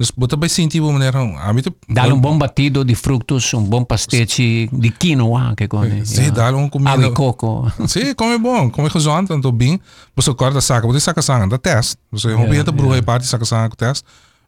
Dus 0.03 0.11
bota 0.15 0.37
bij 0.37 0.49
sinti 0.49 0.81
maneira, 0.81 1.19
a 1.19 1.53
mim 1.53 1.63
Dá 1.87 2.07
um 2.07 2.21
bom 2.21 2.37
batido 2.39 2.85
de 2.85 2.97
frutos, 2.97 3.53
um 3.53 3.69
bom 3.69 3.85
pastete 3.85 4.69
de 4.73 4.91
quinoa, 4.91 5.55
que 5.55 5.67
come. 5.69 6.05
Sim, 6.05 6.33
dá 6.33 6.51
um 6.51 6.69
comida. 6.69 6.91
Ave 6.91 7.13
coco. 7.13 7.71
Sim, 7.87 8.13
come 8.15 8.39
bom, 8.39 8.71
come 8.71 8.91
gezond, 8.91 9.29
dan 9.29 9.41
toch 9.41 9.57
bem. 9.57 9.81
Você 10.17 10.35
corta 10.35 10.61
saca, 10.61 10.89
você 10.89 10.99
saca 10.99 11.23
sanger, 11.23 11.49
da 11.49 11.57
test. 11.57 11.97
Você 12.11 12.33
hobby 12.35 12.57
het 12.57 12.75
broer 12.75 12.97
e 12.97 13.03
parte 13.03 13.27
saca 13.27 13.45
sanger 13.45 13.77
test. 13.77 14.05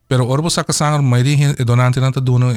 Pero 0.08 0.26
orbo 0.26 0.50
saca 0.50 0.72
sanger, 0.72 1.00
maioria 1.02 1.54
e 1.56 1.64
donante 1.64 2.00
não 2.00 2.10
tá 2.10 2.20
dando 2.20 2.52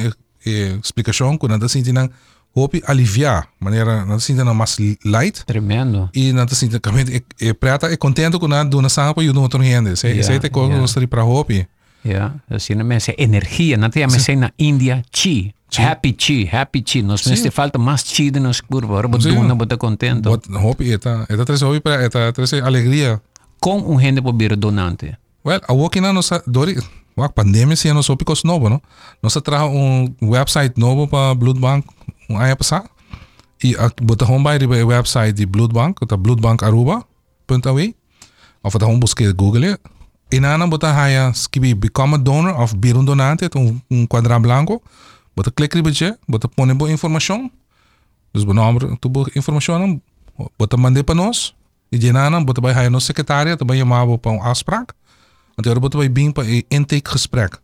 explicação, 0.82 1.38
quando 1.38 1.60
tá 1.60 1.68
sentindo 1.68 2.10
hoop 2.56 2.82
aliviar, 2.84 3.48
maneira 3.60 4.04
não 4.04 4.18
sinta 4.18 4.44
na 4.44 4.54
mais 4.54 4.76
light 5.04 5.44
Tremendo. 5.44 6.08
e 6.12 6.32
não 6.32 6.48
sinta 6.48 6.80
também 6.80 7.04
é 7.40 7.52
prata 7.52 7.86
é 7.86 7.96
contento 7.96 8.40
com 8.40 8.48
nada 8.48 8.68
dona 8.68 8.88
sanga 8.88 9.14
para 9.14 9.22
o 9.22 9.40
outro 9.40 9.62
gente 9.62 9.96
se 9.96 10.08
Yeah, 10.08 10.22
se 10.22 10.40
te 10.40 10.48
coisa 10.48 10.68
yeah. 10.68 10.80
gostaria 10.80 11.06
para 11.06 11.24
hoop 11.24 11.68
Ja, 12.00 12.40
dus 12.48 12.66
de 12.66 12.82
mensen 12.82 13.14
energie. 13.14 13.74
En 13.74 13.80
dan 13.80 13.90
ja, 13.92 14.06
mensen 14.06 14.38
naar 14.38 14.52
India, 14.56 15.00
chi. 15.10 15.52
chi. 15.68 15.82
Happy 15.82 16.14
chi, 16.16 16.48
happy 16.50 16.82
chi. 16.82 17.02
Nos 17.02 17.22
sí. 17.22 17.28
mensen 17.28 17.52
falta 17.52 17.78
más 17.78 18.02
chi 18.02 18.30
de 18.30 18.40
nos 18.40 18.62
curva. 18.62 19.00
Robot 19.00 19.22
sí. 19.22 19.34
duna, 19.34 19.54
bota 19.54 19.76
contento. 19.76 20.30
Bot, 20.30 20.46
hobby, 20.46 20.92
eta, 20.92 21.24
eta 21.28 21.44
tres 21.44 21.62
hobby, 21.62 21.80
pero 21.80 22.02
eta 22.02 22.32
tres 22.32 22.52
alegría. 22.52 23.20
Con 23.58 23.82
un 23.84 23.98
gente 23.98 24.22
por 24.22 24.34
donante. 24.58 25.18
Well, 25.44 25.60
a 25.66 25.72
walking 25.72 26.04
on 26.04 26.14
nos, 26.14 26.32
dori, 26.46 26.76
wak 27.16 27.32
pandemia 27.32 27.76
si 27.76 27.92
nos 27.92 28.10
opicos 28.10 28.44
novo, 28.44 28.68
no? 28.68 28.82
Nos 29.20 29.42
trajo 29.42 29.68
un 29.68 30.16
website 30.20 30.76
novo 30.76 31.06
para 31.08 31.34
Blood 31.34 31.58
Bank 31.58 31.84
un 32.28 32.40
año 32.40 32.56
pasado. 32.56 32.88
Y 33.60 33.74
bota 34.02 34.24
hombre 34.24 34.58
de 34.58 34.84
website 34.84 35.36
de 35.36 35.46
Blood 35.46 35.72
Bank, 35.72 35.98
bloodbankaruba.aw. 36.18 37.92
Of 38.60 38.72
dat 38.72 38.82
gewoon 38.82 38.98
busqueer 38.98 39.32
googelen. 39.36 39.78
E 40.30 40.40
na 40.40 40.66
bota 40.66 40.92
haya 40.92 41.32
skibi 41.32 41.74
become 41.74 42.14
a 42.14 42.18
donor 42.18 42.54
of 42.60 42.74
bir 42.76 42.96
un 42.96 43.04
donante 43.04 43.48
um, 43.56 43.80
um 43.90 44.06
quadra 44.06 44.38
blanco. 44.38 44.82
Bota 45.34 45.50
click 45.50 45.74
ribetje 45.74 46.18
bota 46.28 46.48
pone 46.48 46.74
bo 46.74 46.88
informação 46.88 47.50
dus 48.34 48.44
bo 48.44 48.52
number 48.52 48.96
tu 49.00 49.08
bo 49.08 49.26
informação 49.34 50.00
bota 50.58 50.76
mande 50.76 51.02
para 51.02 51.14
nós 51.14 51.54
e 51.90 51.98
de 51.98 52.12
nana 52.12 52.40
bota 52.40 52.60
bij 52.60 52.74
haya 52.74 52.90
no 52.90 53.00
secretária 53.00 53.56
também 53.56 53.78
chamava 53.78 54.18
para 54.18 54.32
um 54.32 54.42
afspraak. 54.42 54.94
Want 55.56 55.66
agora 55.66 55.80
bota 55.80 55.98
bij 55.98 56.12
bing 56.12 56.32
para 56.32 56.44
intake 56.68 57.10
gesprek 57.10 57.58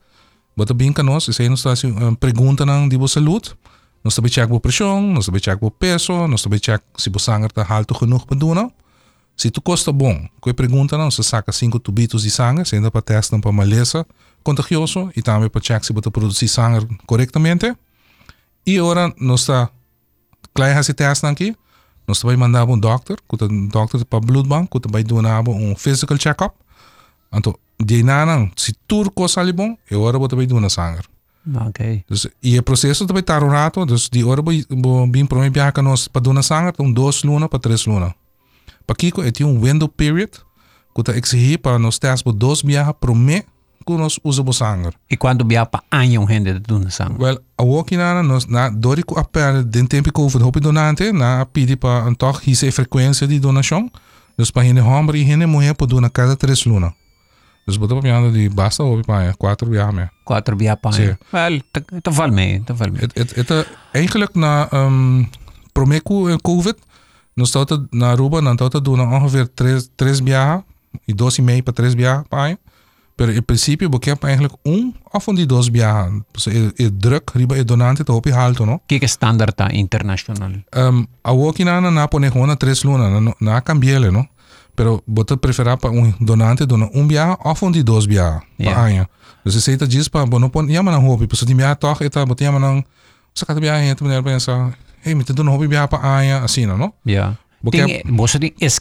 bota 0.56 0.74
bing 0.74 0.92
kan 0.92 1.04
nós 1.04 1.26
e 1.28 1.48
nós 1.48 1.62
tá 1.62 1.72
assim 1.72 1.92
um, 1.92 2.14
pergunta 2.14 2.64
nang 2.64 2.88
di 2.88 2.96
bo 2.96 3.08
saúde 3.08 3.54
nós 4.02 4.14
também 4.14 4.30
check 4.30 4.48
bo 4.48 4.60
pressão 4.60 5.02
nós 5.02 5.26
também 5.26 5.40
check 5.40 5.58
bo 5.60 5.70
peso 5.70 6.26
nós 6.26 6.42
também 6.42 6.60
check 6.60 6.80
se 6.96 7.10
bo 7.10 7.18
sanger 7.18 7.52
tá 7.52 7.66
alto 7.68 7.94
genoeg 7.98 8.24
para 8.24 8.38
doen 8.38 8.70
Se 9.36 9.50
tu 9.50 9.60
custa 9.60 9.92
bom, 9.92 10.28
que 10.42 10.54
pergunta 10.54 10.96
não, 10.96 11.10
se 11.10 11.22
saca 11.24 11.52
cinco 11.52 11.78
tubitos 11.78 12.22
de 12.22 12.30
sangue, 12.30 12.64
se 12.64 12.76
ainda 12.76 12.90
para 12.90 13.02
testar 13.02 13.38
para 13.40 13.52
maleza 13.52 14.06
contagioso 14.42 15.10
e 15.16 15.22
também 15.22 15.48
para 15.48 15.60
check 15.60 15.82
se 15.84 15.92
você 15.92 16.10
produzir 16.10 16.48
sangue 16.48 16.86
corretamente. 17.06 17.74
E 18.66 18.78
agora 18.78 19.12
nós 19.18 19.40
está 19.40 19.70
claro 20.54 20.78
esse 20.78 20.94
teste 20.94 21.26
aqui, 21.26 21.56
nós 22.06 22.22
vai 22.22 22.36
mandar 22.36 22.64
um 22.64 22.78
doctor, 22.78 23.18
que 23.28 23.44
o 23.44 23.68
doctor 23.68 24.04
para 24.04 24.20
blood 24.20 24.48
bank, 24.48 24.68
que 24.68 24.88
vai 24.90 25.02
dar 25.02 25.48
um 25.48 25.74
physical 25.74 26.16
check-up. 26.18 26.54
Então, 27.32 27.58
de 27.82 28.02
nada, 28.02 28.48
se 28.56 28.72
tudo 28.86 29.10
coisa 29.10 29.40
ali 29.40 29.52
bom, 29.52 29.76
e 29.90 29.94
agora 29.94 30.18
você 30.18 30.36
vai 30.36 30.46
dar 30.46 30.70
sangue. 30.70 31.02
Ok. 31.66 32.04
Dus, 32.08 32.26
e 32.42 32.58
o 32.58 32.62
processo 32.62 33.06
também 33.06 33.20
está 33.20 33.42
um 33.42 33.48
rato, 33.48 33.84
dus 33.84 34.08
die 34.08 34.24
hora 34.24 34.40
vai 34.40 34.64
vir 35.10 35.26
para 35.26 35.50
viajar 35.50 35.82
nós 35.82 36.08
para 36.08 36.22
dar 36.22 36.42
sangue, 36.42 36.70
então 36.70 36.90
dois 36.90 37.22
luna 37.22 37.48
para 37.48 37.58
três 37.58 37.84
luna. 37.86 38.14
Pakiko 38.86 39.22
eti 39.22 39.44
um 39.44 39.60
window 39.60 39.88
period, 39.88 40.30
kuta 40.92 41.12
exihi 41.12 41.58
para 41.58 41.78
nos 41.78 41.98
tens 41.98 42.22
bo 42.22 42.32
dos 42.32 42.62
biaha 42.62 42.92
prome 42.92 43.44
kunos 43.84 44.20
uso 44.22 44.42
bo 44.42 44.52
sanger. 44.52 44.94
E 45.10 45.16
quando 45.16 45.44
biaha 45.44 45.66
pa 45.66 45.82
anyo 45.90 46.26
hende 46.26 46.52
de 46.52 46.60
dun 46.60 46.90
sanger. 46.90 47.18
Well, 47.18 47.38
a 47.56 47.62
wokinana 47.64 48.22
nos 48.22 48.46
na 48.46 48.70
doriku 48.70 49.18
apere 49.18 49.64
den 49.64 49.86
tempi 49.86 50.10
covid 50.10 50.42
hopi 50.42 50.60
donante 50.60 51.12
na 51.12 51.44
pidi 51.44 51.76
pa 51.76 52.04
an 52.06 52.16
toch 52.16 52.40
hise 52.44 52.72
frequência 52.72 53.26
di 53.26 53.38
donação. 53.38 53.90
Dus 54.36 54.50
pa 54.50 54.62
hine 54.62 54.80
hombre 54.80 55.18
hine 55.18 55.46
mulher 55.46 55.74
po 55.74 55.86
dona 55.86 56.10
cada 56.10 56.36
três 56.36 56.64
luna. 56.64 56.94
Dus 57.66 57.78
botou 57.78 58.00
para 58.00 58.20
mim 58.20 58.32
de 58.32 58.48
basta 58.50 58.82
ou 58.82 59.02
para 59.02 59.32
quatro 59.34 59.70
biar 59.70 59.92
me. 59.92 60.10
Quatro 60.24 60.56
biar 60.56 60.76
para 60.76 60.98
mim. 60.98 61.16
Wel, 61.32 61.60
te 62.02 62.10
val 62.10 62.30
mee, 62.30 62.62
te 62.64 62.74
val 62.74 62.90
mee. 62.90 63.08
Het 63.14 63.50
eh, 63.50 63.60
eigenlijk 63.92 64.34
na 64.34 64.70
ehm, 64.70 64.86
um, 64.86 65.30
promeku 65.72 66.28
en 66.28 66.34
eh, 66.34 66.38
covid 66.42 66.76
nós 67.36 67.48
estamos 67.48 67.88
na 67.92 68.10
Aruba, 68.10 68.40
nós 68.40 68.54
estamos 68.54 68.82
doen 68.82 69.00
ongeveer 69.00 69.48
três, 69.48 69.90
três 69.96 70.20
viagens, 70.20 70.64
e 71.08 71.12
dois 71.12 71.36
e 71.38 71.42
meio 71.42 71.62
para 71.62 71.72
três 71.74 71.94
viagens 71.94 72.26
para 72.28 72.48
ano. 72.50 72.58
Pero 73.16 73.30
in 73.32 73.42
princípio, 73.42 73.88
eu 73.92 74.00
quero 74.00 74.18
eigenlijk 74.26 74.54
um 74.66 74.92
of 75.12 75.24
van 75.24 75.34
die 75.36 75.46
dois 75.46 75.68
viagens. 75.68 76.22
Dus 76.32 76.48
é, 76.48 76.72
é 76.84 76.90
druk, 76.90 77.30
riba 77.36 77.56
é 77.56 77.62
donante, 77.62 78.02
tá 78.02 78.12
hopi 78.12 78.30
halto, 78.32 78.66
no? 78.66 78.80
Que 78.88 78.96
é 78.96 79.04
standaard 79.06 79.54
tá 79.54 79.68
internacional. 79.72 80.50
um, 80.74 81.06
a 81.22 81.32
walking 81.32 81.64
na 81.64 81.80
na 81.80 82.08
pone 82.08 82.28
gewoon 82.30 82.56
tres 82.56 82.82
luna 82.82 83.20
na 83.20 83.32
na 83.40 83.60
cambiele 83.60 84.10
no 84.10 84.26
pero 84.76 85.00
bota 85.06 85.36
preferar 85.36 85.76
para 85.78 85.90
um 85.92 86.12
donante 86.20 86.66
dona 86.66 86.88
um 86.92 87.06
viaje 87.06 87.36
of 87.44 87.62
um 87.62 87.70
de 87.70 87.82
dois 87.84 88.06
viajes 88.06 88.42
Ja. 88.58 88.74
pa 88.74 88.82
año 88.86 89.06
dus 89.44 89.62
se 89.62 89.72
ita 89.72 89.86
diz 89.86 90.08
para 90.08 90.26
bono 90.26 90.48
pon 90.50 90.68
yama 90.68 90.90
na 90.90 90.98
hopi 90.98 91.26
pues 91.28 91.44
di 91.46 91.54
viaje 91.54 91.76
toch 91.78 92.02
eta 92.02 92.26
bota 92.26 92.42
yama 92.42 92.58
na 92.58 92.82
sa 93.32 93.46
kata 93.46 93.60
viaje 93.60 93.90
eta 93.90 94.02
maneira 94.04 94.24
pensa 94.24 94.74
mita 95.12 95.32
doon 95.32 95.46
hobi 95.46 95.68
bij 95.68 95.86
pa 95.88 95.96
aya 95.96 96.40
asina 96.42 96.76
no? 96.76 96.94
Ja. 97.02 97.36
Porque, 97.60 97.84
Ting, 97.84 97.90
eh, 97.90 98.02
die, 98.38 98.50
de 98.58 98.80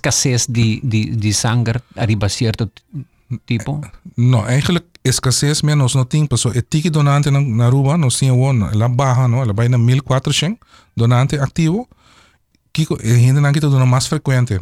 die 0.52 0.80
de, 0.82 0.88
de, 0.88 1.18
de 1.18 1.32
sangre 1.32 1.82
arriba 1.96 2.28
cierto 2.28 2.72
tipo? 3.46 3.80
Eh, 3.82 3.90
no, 4.16 4.46
eigenlijk 4.46 4.86
escasez 5.02 5.62
menos 5.62 5.94
no 5.94 6.08
ting 6.08 6.28
paso 6.28 6.52
etiki 6.52 6.88
eh, 6.88 6.94
donante 6.94 7.32
na, 7.32 7.40
naruba, 7.40 7.98
no 7.98 8.10
sin 8.10 8.32
won 8.32 8.70
la 8.72 8.90
baja 8.90 9.28
no 9.28 9.46
la 9.46 9.54
vaina 9.54 9.78
1400 9.78 10.58
donante 10.94 11.40
activo 11.40 11.88
kiko 12.72 12.98
hindi 13.02 13.40
na 13.40 13.52
dat 13.52 13.62
dona 13.62 13.86
mas 13.86 14.08
frequente. 14.08 14.62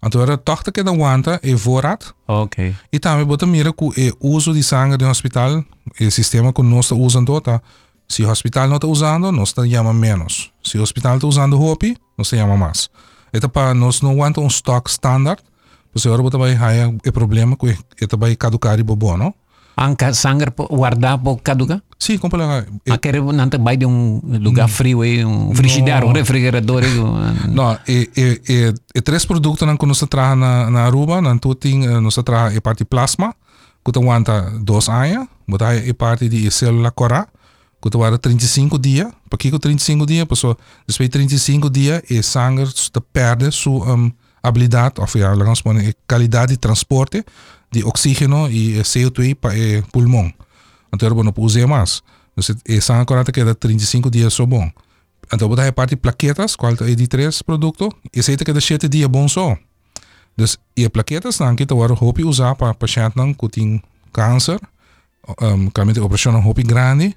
Anto 0.00 0.20
era 0.20 0.36
80 0.36 0.70
que 0.70 0.82
da 0.82 0.92
wanta 0.92 1.38
e 1.42 1.54
voorraad. 1.54 2.14
Okay. 2.26 2.74
E 2.90 2.98
também 2.98 3.26
ku 3.74 3.92
e 3.96 4.12
uso 4.20 4.52
de 4.52 4.62
sangue 4.62 4.98
de 4.98 5.04
hospital, 5.04 5.64
e 5.98 6.10
sistema 6.10 6.52
ku 6.52 6.62
nós 6.62 6.90
usamos 6.90 7.26
tota. 7.26 7.62
se 8.14 8.22
o 8.22 8.30
hospital 8.30 8.68
não 8.68 8.76
está 8.76 8.86
usando, 8.86 9.32
nós 9.32 9.48
está 9.48 9.66
llama 9.66 9.92
menos. 9.92 10.52
Se 10.62 10.78
o 10.78 10.82
hospital 10.82 11.16
está 11.16 11.26
usando 11.26 11.60
HOPI, 11.60 11.96
nós 12.16 12.28
está 12.28 12.36
llama 12.36 12.56
mais. 12.56 12.88
Então, 13.32 13.50
para 13.50 13.74
nós 13.74 14.02
não 14.02 14.12
aguentar 14.12 14.44
um 14.44 14.46
stock 14.46 14.88
standard, 14.88 15.42
o 15.92 15.98
senhor 15.98 16.22
vai 16.22 16.54
ter 16.54 16.86
um 16.86 17.12
problema 17.12 17.56
que 17.56 17.76
esta 18.00 18.16
vai 18.16 18.36
caducar 18.36 18.78
e 18.78 18.84
bobo, 18.84 19.16
não? 19.16 19.34
Anca 19.76 20.14
sangue 20.14 20.44
guardar 20.70 21.18
por 21.18 21.42
caducar? 21.42 21.82
Sim, 21.98 22.18
como 22.18 22.36
lá. 22.36 22.64
Eh. 22.86 22.92
A 22.92 22.94
ah, 22.94 22.98
querer 22.98 23.20
não 23.20 23.50
te 23.50 23.58
vai 23.58 23.76
de 23.76 23.84
um 23.84 24.20
lugar 24.22 24.68
mm. 24.68 24.70
frio 24.70 25.02
aí, 25.02 25.18
eh, 25.18 25.26
um 25.26 25.52
frigideiro, 25.52 26.06
um 26.06 26.12
refrigerador. 26.12 26.84
Não, 27.48 27.76
e, 27.88 29.02
três 29.02 29.24
produtos 29.24 29.66
que 29.76 29.86
nós 29.86 29.98
traz 30.08 30.38
na, 30.38 30.70
na 30.70 30.84
Aruba, 30.86 31.20
não 31.20 31.36
tem, 31.36 31.84
eh, 31.84 31.98
nós 31.98 32.14
temos 32.14 32.56
a 32.56 32.60
parte 32.60 32.84
plasma, 32.84 33.34
que 33.84 33.90
está 33.90 33.98
aguenta 33.98 34.52
dois 34.60 34.88
anos, 34.88 35.26
botar 35.48 35.74
a 35.74 35.94
parte 35.94 36.28
de 36.28 36.48
célula 36.52 36.92
coral, 36.92 37.26
aguenta 37.88 38.18
35 38.18 38.78
dias, 38.78 39.12
para 39.28 39.38
que 39.38 39.50
35 39.50 40.06
dias, 40.06 40.26
pessoal, 40.26 40.56
depois 40.86 41.08
de 41.08 41.12
35 41.12 41.70
dias, 41.70 42.02
e 42.10 42.22
sangue 42.22 42.62
está 42.62 43.00
perde 43.00 43.50
sua 43.50 43.94
um, 43.94 44.12
habilidade, 44.42 45.00
ou 45.00 45.06
seja, 45.06 45.34
vamos 45.34 45.60
dizer, 45.62 45.90
a 45.90 45.94
qualidade 46.08 46.52
de 46.52 46.58
transporte 46.58 47.24
de 47.70 47.84
oxígeno 47.84 48.50
e 48.50 48.80
CO2 48.82 49.34
para 49.34 49.54
o 49.54 49.90
pulmão. 49.90 50.32
Então, 50.92 51.08
eu 51.08 51.24
não 51.24 51.32
usei 51.36 51.66
mais. 51.66 52.02
Então, 52.36 52.56
e 52.66 52.80
sangue 52.80 53.06
cora 53.06 53.24
queda 53.24 53.54
35 53.54 54.10
dias 54.10 54.32
só 54.32 54.46
bom. 54.46 54.70
Então, 55.32 55.48
botar 55.48 55.66
a 55.66 55.72
parte 55.72 55.96
plaquetas, 55.96 56.56
qual 56.56 56.72
é 56.72 56.94
de 56.94 57.06
três 57.08 57.42
produtos, 57.42 57.88
e 58.12 58.20
que 58.22 58.52
de 58.52 58.60
7 58.60 58.88
dias 58.88 59.08
bom 59.08 59.26
só. 59.28 59.56
Dus 60.36 60.58
e 60.74 60.88
plaquetas 60.90 61.38
dan 61.38 61.54
kita 61.54 61.74
war 61.74 61.94
hopi 61.94 62.24
usar 62.24 62.54
para 62.54 62.74
paciente 62.74 63.16
não 63.16 63.32
que 63.34 63.48
tem 63.48 63.82
câncer, 64.12 64.58
um, 65.40 65.70
realmente 65.74 66.00
operação 66.00 66.54
grande, 66.66 67.16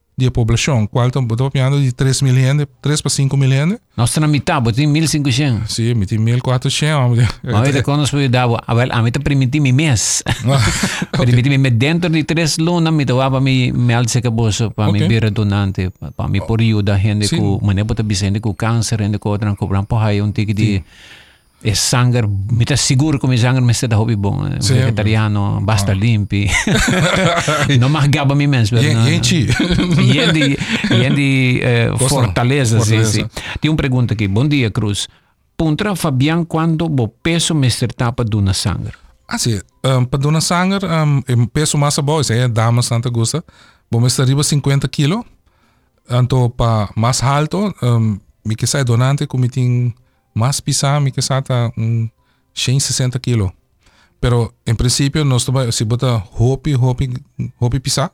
de 0.21 0.31
população. 0.31 0.87
Qual 0.87 1.07
estão 1.07 1.27
falando 1.27 1.81
de 1.81 1.91
3 1.91 2.21
mil 2.21 2.35
gente, 2.35 2.67
3 2.81 3.01
para 3.01 3.09
5 3.09 3.37
mil 3.37 3.49
gente. 3.49 3.79
Nós 3.97 4.09
estamos 4.09 4.27
na 4.29 4.31
metade, 4.31 4.61
botem 4.63 4.87
1500. 4.87 5.73
Sim, 5.73 5.93
me 5.95 6.05
tem 6.05 6.17
1400. 6.17 7.17
Mas 7.43 7.75
eu 7.75 7.83
conosco 7.83 8.17
eu 8.17 8.29
dava, 8.29 8.61
a 8.65 8.73
ver, 8.73 8.91
a 8.91 9.01
mim 9.01 9.11
permiti 9.11 9.59
mi 9.59 9.71
mês. 9.71 10.23
Permiti 11.11 11.49
mi 11.49 11.57
mês 11.57 11.75
dentro 11.75 12.09
de 12.09 12.23
três 12.23 12.57
lunas, 12.57 12.93
me 12.93 13.05
dava 13.05 13.41
mi 13.41 13.71
me 13.71 13.93
alce 13.93 14.21
que 14.21 14.29
bolso 14.29 14.71
para 14.71 14.89
Ok. 14.89 15.07
bira 15.07 15.29
donante, 15.31 15.91
para 16.15 16.27
mi 16.29 16.39
por 16.41 16.61
ajuda 16.61 16.97
gente 16.97 17.29
com, 17.35 17.59
mané 17.61 17.83
bota 17.83 18.03
bisende 18.03 18.39
com 18.39 18.53
câncer, 18.53 18.99
gente 18.99 19.19
com 19.19 19.29
outra 19.29 19.55
cobran 19.55 19.83
por 19.83 20.01
aí 20.01 20.21
um 20.21 20.31
tique 20.31 20.53
de 20.53 20.83
é 21.63 21.75
sangue, 21.75 22.21
me 22.51 22.65
tá 22.65 22.75
seguro 22.75 23.19
que 23.19 23.27
mi 23.27 23.37
sangue 23.37 23.61
me 23.61 23.71
está 23.71 23.95
hobby 23.95 24.15
bom, 24.15 24.45
eh, 24.47 24.57
vegetariano, 24.61 25.61
basta 25.61 25.93
limpi. 25.93 26.49
Não 27.79 27.89
mais 27.89 28.07
gaba 28.07 28.33
mi 28.35 28.47
E- 28.81 28.93
não. 28.93 29.05
gente. 29.05 29.47
E 30.01 30.19
e 31.19 31.59
eh, 31.61 31.89
Gosto. 31.97 32.09
fortaleza, 32.09 32.77
Fortaleza. 32.77 33.11
sim, 33.11 33.21
sim. 33.23 33.29
Tem 33.59 33.69
uma 33.69 33.77
pergunta 33.77 34.13
aqui. 34.13 34.27
Bom 34.27 34.47
dia, 34.47 34.71
Cruz. 34.71 35.07
Puntra 35.55 35.95
Fabian 35.95 36.43
quando 36.43 36.85
o 36.85 37.07
peso 37.07 37.53
me 37.53 37.69
tapa 37.95 38.23
do 38.23 38.41
na 38.41 38.53
sangue. 38.53 38.91
Assim, 39.27 39.61
um, 39.85 40.03
para 40.03 40.19
dona 40.19 40.41
Sanger, 40.41 40.81
um, 40.83 41.21
em 41.27 41.45
peso 41.45 41.77
massa 41.77 42.01
boa, 42.01 42.21
isso 42.21 42.33
é 42.33 42.47
dama 42.49 42.81
Santa 42.81 43.09
Gusta, 43.09 43.41
vamos 43.89 44.11
estar 44.11 44.23
arriba 44.23 44.43
50 44.43 44.87
kilo. 44.89 45.23
Então, 46.09 46.49
para 46.49 46.89
mais 46.97 47.23
alto, 47.23 47.73
um, 47.81 48.19
me 48.43 48.55
que 48.55 48.67
sai 48.67 48.83
donante, 48.83 49.25
como 49.27 49.47
tem 49.47 49.93
mais 50.33 50.59
pisa, 50.59 50.99
me 50.99 51.11
que 51.11 51.21
sai 51.21 51.43
um 51.77 52.09
160 52.53 53.19
kilo. 53.19 53.51
Pero, 54.19 54.53
em 54.67 54.75
princípio, 54.75 55.25
nós 55.25 55.45
também, 55.45 55.71
se 55.71 55.83
bota 55.83 56.23
hopi, 56.37 56.75
hopi, 56.75 57.09
hopi 57.59 57.79
pisa, 57.79 58.11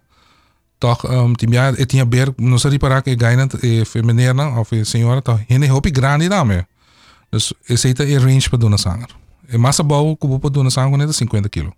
toch, 0.80 1.06
um, 1.08 1.34
tinha, 1.34 1.74
e 1.78 1.86
tinha 1.86 2.06
ver, 2.06 2.34
não 2.38 2.58
sei 2.58 2.72
reparar 2.72 3.02
que 3.02 3.16
gaina 3.16 3.48
e 3.62 3.84
feminina, 3.84 4.50
ou 4.50 4.66
a 4.70 4.86
senhora, 4.86 5.22
toch, 5.22 5.46
hene 5.50 5.70
hopi 5.70 5.92
grande 5.92 6.30
dame. 6.30 6.66
Dus, 7.32 7.54
esse 7.70 7.88
aí 7.88 8.14
é 8.14 8.18
range 8.18 8.50
para 8.50 8.60
dona 8.60 8.78
Sanger. 8.78 9.10
E 9.52 9.58
massa 9.58 9.84
que 9.84 10.28
vou 10.28 10.40
para 10.40 10.50
dona 10.50 10.70
Sanger, 10.70 11.02
é 11.02 11.12
50 11.12 11.50
kilo. 11.50 11.74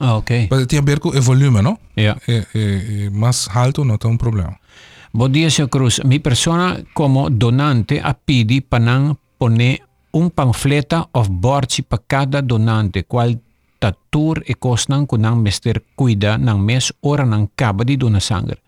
Ah, 0.00 0.16
ok. 0.16 0.48
Mas 0.50 0.66
tinha 0.66 0.80
a 0.80 0.84
ver 0.84 0.98
com 1.00 1.08
o 1.08 1.22
volume, 1.22 1.62
não? 1.62 1.78
Yeah. 1.96 2.20
E, 2.26 2.46
e, 2.54 3.04
e 3.06 3.10
mais 3.10 3.48
alto 3.52 3.84
não 3.84 3.96
tem 3.96 4.10
um 4.10 4.16
problema. 4.16 4.56
Bom 5.12 5.28
dia, 5.28 5.48
Sr. 5.48 5.68
Cruz. 5.68 6.00
Mi 6.04 6.18
persona 6.18 6.84
como 6.92 7.30
donante 7.30 8.00
a 8.02 8.14
pedi 8.14 8.60
para 8.60 8.82
pone 9.44 9.82
un 10.12 10.30
panfleta 10.30 11.08
of 11.12 11.28
borci 11.28 11.82
pa 11.82 12.00
cada 12.06 12.40
donante 12.40 13.04
cual 13.04 13.36
tatur 13.78 14.40
e 14.46 14.54
kosnan 14.54 15.04
kunang 15.04 15.42
mister 15.42 15.82
cuida 15.94 16.38
nang 16.38 16.64
mes 16.64 16.88
ora 17.00 17.24
nang 17.24 17.52
kaba 17.54 17.84
di 17.84 17.96
dona 17.96 18.20
sangre. 18.20 18.62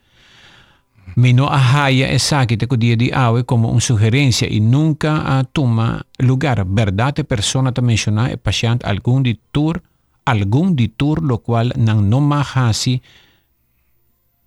Mino 1.16 1.48
ahaya 1.48 2.12
es 2.12 2.28
sakite 2.28 2.66
día 2.76 2.96
di 2.96 3.08
awe 3.10 3.44
como 3.44 3.70
una 3.70 3.80
sugerencia 3.80 4.46
y 4.50 4.60
nunca 4.60 5.48
toma 5.52 6.04
lugar. 6.18 6.66
Verdad, 6.66 7.14
persona 7.24 7.72
te 7.72 7.80
menciona 7.80 8.28
el 8.28 8.36
paciente 8.36 8.84
algún 8.86 9.22
ditur, 9.22 9.82
algún 10.26 10.76
ditur, 10.76 11.22
lo 11.22 11.38
cual 11.38 11.72
nan 11.76 12.10
no 12.10 12.20
mahasi 12.20 13.00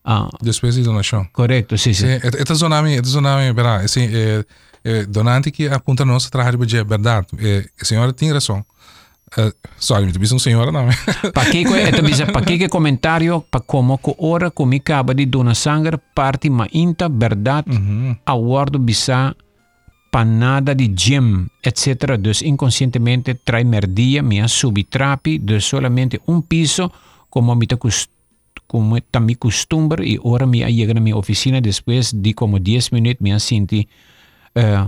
Ah. 0.04 0.30
Después 0.42 0.76
de 0.76 0.82
donación. 0.84 1.30
Correcto, 1.32 1.78
sí, 1.78 1.94
sí. 1.94 2.04
sí 2.04 2.08
e-, 2.08 2.22
esta 2.40 2.56
zona, 2.56 2.80
esta 2.92 3.10
zona, 3.10 3.52
verá, 3.54 3.88
sí, 3.88 4.08
eh, 4.10 4.44
é, 4.84 5.06
donante 5.06 5.52
que 5.52 5.68
aponta 5.68 6.06
nós 6.06 6.26
a 6.28 6.30
trabalhar 6.30 6.66
de 6.66 6.84
verdade. 6.84 7.28
É, 7.40 7.66
a 7.82 7.86
senhora 7.86 8.14
tem 8.14 8.32
razão. 8.32 8.66
Uh, 9.38 9.54
sorry, 9.78 10.08
me 10.08 10.12
disse 10.12 10.34
uma 10.34 10.40
senhora, 10.40 10.72
não. 10.72 10.88
Pa 11.34 11.46
que 11.46 11.62
ito 11.62 12.02
bisa 12.02 12.26
pa 12.26 12.42
que 12.42 12.68
comentário 12.68 13.46
pa 13.46 13.60
como 13.60 14.00
ko 14.00 14.16
ora 14.18 14.50
ko 14.50 14.66
mi 14.66 14.80
kaba 14.80 15.14
di 15.14 15.28
dona 15.28 15.54
sangar 15.54 16.00
parti 16.16 16.50
ma 16.50 16.66
inta 16.74 17.08
verdad 17.08 17.64
awardo 18.26 18.80
bisa 18.80 19.36
panada 20.10 20.74
di 20.74 20.90
gym 20.96 21.48
etc. 21.62 22.18
Dus 22.18 22.42
inconscientemente 22.42 23.38
trai 23.44 23.64
merdia 23.66 24.24
mi 24.24 24.42
subitrapi 24.42 25.38
de 25.38 25.62
solamente 25.62 26.20
un 26.26 26.42
piso 26.42 26.92
como 27.30 27.56
mi 27.56 27.68
cust 27.68 28.10
como 28.66 28.98
ta 29.02 29.20
mi 29.20 29.36
costumbre 29.36 30.08
y 30.08 30.18
ora 30.24 30.48
mi 30.48 30.66
llega 30.66 30.98
a 30.98 31.02
mi 31.02 31.14
oficina 31.14 31.62
después 31.62 32.14
de 32.14 32.34
como 32.34 32.58
10 32.58 32.94
minutos 32.94 33.22
mi 33.22 33.40
sinti 33.40 33.88
uh, 33.88 34.09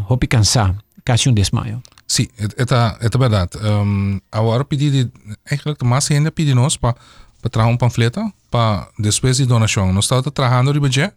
hopi 0.07 0.27
cansa 0.27 0.75
casi 1.03 1.29
un 1.29 1.35
desmayo. 1.35 1.81
Sim, 2.07 2.27
é 2.37 3.17
verdade. 3.17 3.57
Um, 3.57 4.19
agora 4.31 4.65
pedi 4.65 5.09
eigenlijk 5.45 5.83
mais 5.85 6.07
gente 6.07 6.31
pedi 6.31 6.53
nós 6.53 6.77
para 6.77 6.95
para 7.41 7.49
trazer 7.49 7.69
um 7.69 7.77
panfleto 7.77 8.31
para 8.49 8.87
depois 8.99 9.37
de 9.37 9.45
donação. 9.45 9.91
Nós 9.91 10.05
estamos 10.05 10.31
trabalhando 10.31 10.73
de 10.73 10.79
budget, 10.79 11.13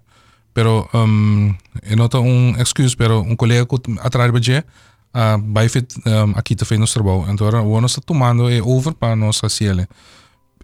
pero 0.55 0.89
um, 0.95 1.55
eu 1.83 2.23
um 2.23 2.57
excuse, 2.59 2.97
pero 2.97 3.21
um 3.21 3.37
colega 3.37 3.67
que 3.67 3.77
atrás 4.01 4.27
de 4.29 4.33
budget 4.33 4.67
uh, 5.15 5.53
vai 5.53 5.69
fit 5.69 5.95
um, 6.07 6.33
aqui 6.37 6.55
te 6.55 6.65
fez 6.65 6.81
nosso 6.81 6.95
trabalho. 6.95 7.27
Então, 7.31 7.47
o 7.47 7.81
nós 7.81 7.91
está 7.91 8.01
tomando 8.01 8.49
é 8.49 8.63
over 8.63 8.95
para 8.95 9.15
nós 9.15 9.39
fazer. 9.39 9.89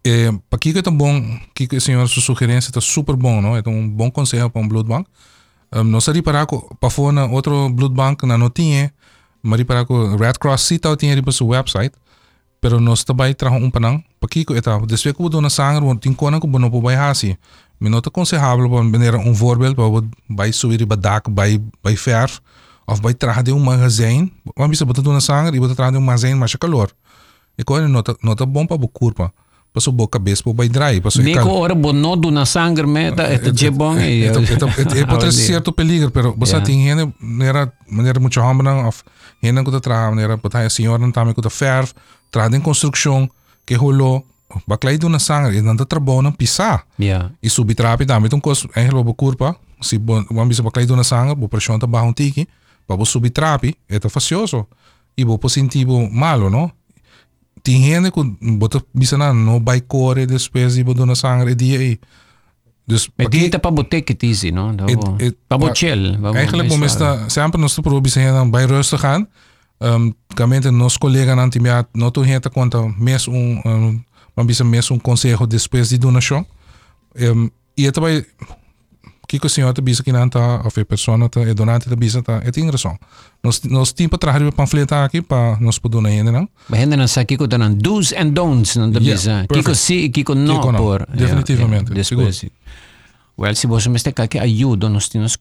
É, 0.03 0.33
para 0.49 0.59
que 0.59 0.71
é 0.71 0.81
tão 0.81 0.97
bom, 0.97 1.39
que 1.55 1.69
o 1.77 1.81
senhor 1.81 2.09
sua 2.09 2.23
sugerência 2.23 2.71
está 2.71 2.81
super 2.81 3.17
bom, 3.17 3.43
não? 3.43 3.55
É 3.55 3.63
um 3.67 3.87
bom 3.87 4.11
conselho 4.11 4.49
para 4.49 4.63
um 4.63 4.67
blood 4.67 4.89
bank. 4.89 5.07
Um, 5.73 5.85
nós 5.85 6.05
seria 6.05 6.23
para 6.23 6.47
para 6.47 6.91
fora 6.91 7.27
outro 7.27 7.71
blood 7.71 7.95
bank 7.95 8.27
na 8.27 8.37
não 8.37 8.51
tinha 8.51 8.93
Mari 9.43 9.65
para 9.65 9.87
ko 9.87 10.17
Red 10.17 10.35
Cross 10.41 10.63
sita 10.63 10.97
tinha 10.97 11.15
riba 11.15 11.31
sa 11.31 11.45
website 11.45 11.95
pero 12.61 12.81
nós 12.81 13.05
também 13.05 13.33
trajo 13.35 13.57
um 13.57 13.71
panang 13.71 14.05
pakiko 14.21 14.55
eta 14.55 14.79
deswe 14.85 15.15
ko 15.15 15.29
do 15.29 15.41
na 15.41 15.49
sangar 15.49 15.83
won 15.83 15.97
tin 15.97 16.13
kona 16.13 16.41
ko 16.41 16.47
bono 16.47 16.71
po 16.71 16.81
bay 16.81 16.95
hasi. 16.95 17.39
Minota 17.81 18.11
aconselhável 18.11 18.69
para 18.69 18.83
maneira 18.83 19.17
um 19.17 19.33
voorbeeld 19.33 19.75
para 19.75 19.89
bij 20.29 20.53
subir 20.53 20.79
riba 20.79 20.97
dak 20.97 21.33
bij 21.33 21.59
bij 21.81 21.97
verf 21.97 22.41
of 22.85 23.01
bij 23.01 23.15
traje 23.15 23.43
de 23.43 23.53
um 23.53 23.63
magazijn 23.63 24.33
want 24.43 24.71
bisa 24.71 24.85
botar 24.85 25.05
do 25.05 25.13
na 25.13 25.21
sangar 25.21 25.55
e 25.55 25.59
botar 25.59 25.75
traje 25.75 25.93
de 25.93 25.99
um 25.99 26.05
magazijn 26.05 26.39
mas 26.39 26.57
calor 26.59 26.93
e 27.57 27.65
ko 27.65 27.79
nota 27.87 28.15
nota 28.21 28.47
bom 28.47 28.67
para 28.67 29.33
curva 29.71 29.73
passo 29.73 29.93
boca 29.93 30.19
cabeça 30.19 30.43
para 30.43 30.69
dry 30.69 31.01
passo 31.01 31.23
Nico 31.23 31.49
ora 31.49 31.75
bono 31.75 32.17
do 32.17 32.31
na 32.31 32.45
sangue 32.45 32.87
me 32.87 33.11
da 33.13 33.33
et 33.33 33.57
je 33.57 33.71
bom 33.71 33.97
e 33.99 34.25
É 34.25 35.07
pode 35.07 35.33
ser 35.33 35.47
certo 35.47 35.73
peligro, 35.73 36.11
pero 36.11 36.35
você 36.37 36.57
Yeah. 36.57 36.67
tem 36.67 36.85
gente, 36.85 37.15
maneira, 37.21 37.73
maneira 37.89 38.21
muito 38.21 38.41
rápida, 38.41 38.87
of 38.87 39.03
gente 39.43 39.65
que 39.65 39.81
trabalha, 39.81 40.11
maneira, 40.11 40.37
botar 40.37 40.67
a 40.67 40.71
senhora 40.71 40.99
não 40.99 41.13
também 41.13 41.35
que 41.35 41.51
ferve, 41.51 41.93
trabalha 42.31 42.57
em 42.57 42.61
construção, 42.61 43.29
que 43.65 43.75
rolou, 43.75 44.25
baklai 44.67 44.99
do 44.99 45.09
na 45.09 45.19
sangue, 45.19 45.59
e 45.59 45.63
não 45.63 45.77
tá 45.77 45.85
trabalhando 45.85 46.33
pisar. 46.33 46.85
Yeah. 46.99 47.31
E 47.43 47.49
subir 47.49 47.75
trapi 47.75 48.05
também, 48.05 48.27
então 48.27 48.41
coisa, 48.41 48.69
é 48.75 48.85
hello 48.85 49.15
curva, 49.15 49.57
se 49.81 49.99
vamos 49.99 50.49
bisa 50.49 50.63
baklai 50.63 50.87
do 50.87 50.97
na 50.97 51.05
sangue, 51.05 51.35
bo 51.35 51.49
pressão 51.49 51.79
tá 51.79 51.87
barra 51.87 52.05
um 52.05 52.13
tiki, 52.13 52.47
para 52.87 53.05
subir 53.05 53.31
trapi, 53.31 53.75
é 53.89 53.99
tá 53.99 54.09
facioso. 54.09 54.67
E 55.17 55.25
bo 55.25 55.39
bo 55.39 56.11
malo, 56.11 56.51
não? 56.51 56.71
tinghene 57.63 58.11
ku 58.11 58.37
boto 58.39 58.81
bisana 58.93 59.33
no 59.33 59.61
by 59.61 59.81
core 59.87 60.27
de 60.27 60.39
spesi 60.39 60.85
bodo 60.85 61.05
na 61.05 61.15
sangre 61.15 61.55
die 61.55 61.99
dus 62.85 63.09
met 63.17 63.31
die 63.31 63.49
tapa 63.49 63.73
botek 63.73 64.09
het 64.09 64.23
easy 64.23 64.51
no 64.51 64.75
babo 65.47 65.69
chill 65.73 66.19
eigenlijk 66.33 66.69
bom 66.69 66.83
is 66.83 66.97
dat 66.97 67.33
sempre 67.33 67.61
nos 67.61 67.75
te 67.75 67.81
proberen 67.81 68.33
dan 68.33 68.51
bij 68.51 68.65
rust 68.65 68.91
te 68.91 68.99
gaan 68.99 69.29
um 69.79 70.15
kamente 70.35 70.71
nos 70.71 70.99
collega 70.99 71.35
nan 71.35 71.51
timia 71.51 71.89
no 71.93 72.11
to 72.11 72.23
henta 72.23 72.51
conta 72.51 72.95
mes 72.99 73.27
um 73.27 74.05
man 74.35 74.47
bisa 74.47 74.65
mes 74.65 74.91
um 74.91 75.01
consejo, 75.01 75.47
de 75.47 75.59
spesi 75.59 75.99
do 75.99 76.11
na 76.11 76.21
show 76.21 76.45
um 77.19 77.51
e 77.75 77.91
também 77.91 78.25
te 79.39 79.83
bisa 79.83 80.03
que 80.03 80.13
não 80.13 80.29
tá 80.29 80.63
ou 80.65 80.67
a 80.67 80.85
pessoa 80.85 81.29
tá 81.29 81.41
é 81.43 81.55
donante 81.55 81.89
te 81.89 81.97
bisa 81.97 82.23
é 82.43 82.51
tem 82.51 82.69
razão. 82.69 82.99
Nós 83.43 83.63
nós 83.65 83.93
tempo 83.93 84.19
trabalhar 84.19 84.49
o 84.49 84.53
panfleto 84.53 84.95
aqui 84.95 85.23
para 85.23 85.57
nos 85.61 85.79
poder 85.79 85.97
donar 85.97 86.11
ainda 86.11 86.33
não. 86.33 86.49
Begin 86.69 86.91
dan 86.91 87.07
sa 87.07 87.25
kiko 87.25 87.47
dan 87.47 87.79
do's 87.79 88.13
and 88.13 88.33
don'ts 88.33 88.77
ng 88.77 88.93
Yeah, 89.01 89.15
bisa. 89.15 89.47
Kiko 89.47 89.75
si, 89.75 90.11
kiko 90.11 90.35
no 90.35 90.61
Kiko 90.61 90.73
por. 90.73 91.07
Definitivamente, 91.15 91.95
Después. 91.95 92.47
Well, 93.37 93.57
si 93.57 93.67
vos 93.67 93.89
me 93.89 93.97
está 93.97 94.13
que 94.13 94.39
ayuda, 94.39 94.89
nos 94.89 95.09
tienes 95.09 95.39